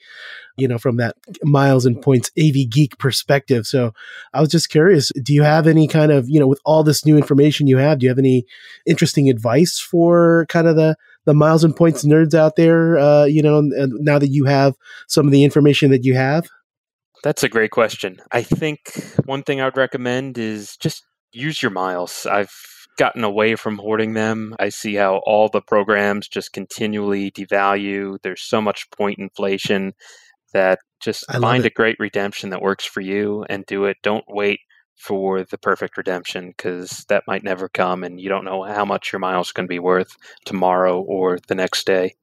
[0.57, 3.67] you know, from that miles and points AV geek perspective.
[3.67, 3.93] So
[4.33, 7.05] I was just curious, do you have any kind of, you know, with all this
[7.05, 8.45] new information you have, do you have any
[8.85, 13.43] interesting advice for kind of the, the miles and points nerds out there, uh, you
[13.43, 14.75] know, now that you have
[15.07, 16.47] some of the information that you have?
[17.23, 18.19] That's a great question.
[18.31, 18.79] I think
[19.25, 22.25] one thing I would recommend is just use your miles.
[22.25, 22.53] I've
[22.97, 24.55] gotten away from hoarding them.
[24.59, 28.17] I see how all the programs just continually devalue.
[28.21, 29.93] There's so much point inflation
[30.53, 33.97] that just find a great redemption that works for you and do it.
[34.03, 34.59] Don't wait
[34.95, 39.11] for the perfect redemption because that might never come and you don't know how much
[39.11, 40.15] your miles can be worth
[40.45, 42.13] tomorrow or the next day.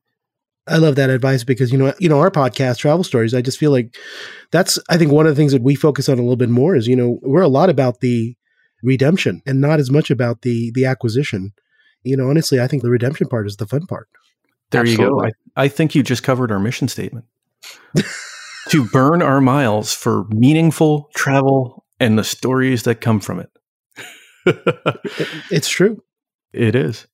[0.68, 3.58] I love that advice because you know you know our podcast travel stories I just
[3.58, 3.96] feel like
[4.52, 6.76] that's I think one of the things that we focus on a little bit more
[6.76, 8.36] is you know we're a lot about the
[8.82, 11.52] redemption and not as much about the the acquisition.
[12.02, 14.08] You know, honestly, I think the redemption part is the fun part.
[14.70, 15.28] There Absolutely.
[15.28, 15.32] you go.
[15.56, 17.26] I, I think you just covered our mission statement.
[18.68, 23.50] to burn our miles for meaningful travel and the stories that come from it.
[25.50, 26.02] it's true.
[26.52, 27.06] It is.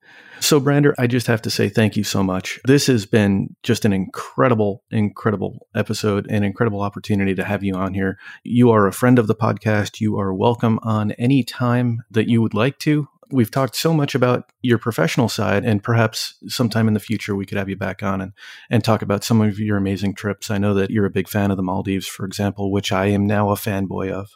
[0.44, 2.60] So, Brandr, I just have to say thank you so much.
[2.66, 7.94] This has been just an incredible, incredible episode, an incredible opportunity to have you on
[7.94, 8.18] here.
[8.42, 10.02] You are a friend of the podcast.
[10.02, 13.08] You are welcome on any time that you would like to.
[13.30, 17.46] We've talked so much about your professional side, and perhaps sometime in the future we
[17.46, 18.34] could have you back on and,
[18.68, 20.50] and talk about some of your amazing trips.
[20.50, 23.26] I know that you're a big fan of the Maldives, for example, which I am
[23.26, 24.28] now a fanboy of.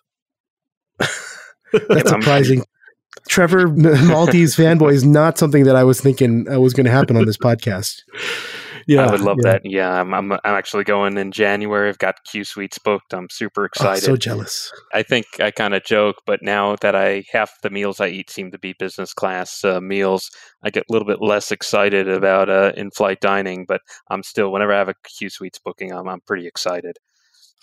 [1.90, 2.64] That's surprising.
[3.28, 7.16] Trevor Maltese fanboy is not something that I was thinking uh, was going to happen
[7.16, 8.02] on this podcast.
[8.88, 9.52] Yeah, I would love yeah.
[9.52, 9.62] that.
[9.66, 11.90] Yeah, I'm, I'm, I'm actually going in January.
[11.90, 13.12] I've got Q suites booked.
[13.12, 14.02] I'm super excited.
[14.04, 14.72] Oh, so jealous.
[14.94, 18.30] I think I kind of joke, but now that I half the meals I eat
[18.30, 20.30] seem to be business class uh, meals,
[20.62, 23.66] I get a little bit less excited about uh, in-flight dining.
[23.68, 26.96] But I'm still, whenever I have a Q suites booking, I'm I'm pretty excited.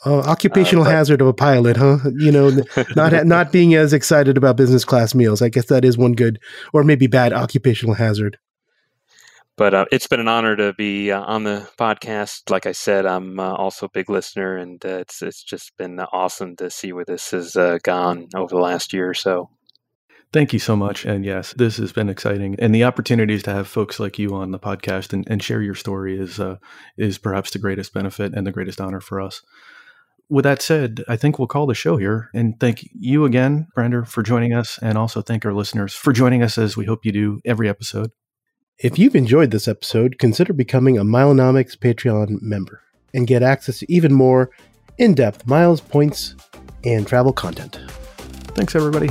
[0.03, 1.97] Oh, occupational uh, but, hazard of a pilot, huh?
[2.17, 2.51] You know,
[2.95, 5.41] not not being as excited about business class meals.
[5.41, 6.39] I guess that is one good,
[6.73, 8.37] or maybe bad occupational hazard.
[9.57, 12.49] But uh, it's been an honor to be uh, on the podcast.
[12.49, 15.99] Like I said, I'm uh, also a big listener, and uh, it's it's just been
[15.99, 19.49] awesome to see where this has uh, gone over the last year or so.
[20.33, 21.05] Thank you so much.
[21.05, 22.57] And yes, this has been exciting.
[22.59, 25.75] And the opportunities to have folks like you on the podcast and, and share your
[25.75, 26.41] story is
[26.97, 29.41] is perhaps the greatest benefit and the greatest honor for us
[30.29, 34.07] with that said, I think we'll call the show here and thank you again, Brandr,
[34.07, 37.11] for joining us, and also thank our listeners for joining us as we hope you
[37.11, 38.11] do every episode.
[38.77, 42.81] If you've enjoyed this episode, consider becoming a Milenomics Patreon member
[43.13, 44.49] and get access to even more
[44.97, 46.35] in depth miles, points,
[46.83, 47.79] and travel content.
[48.55, 49.09] Thanks, everybody.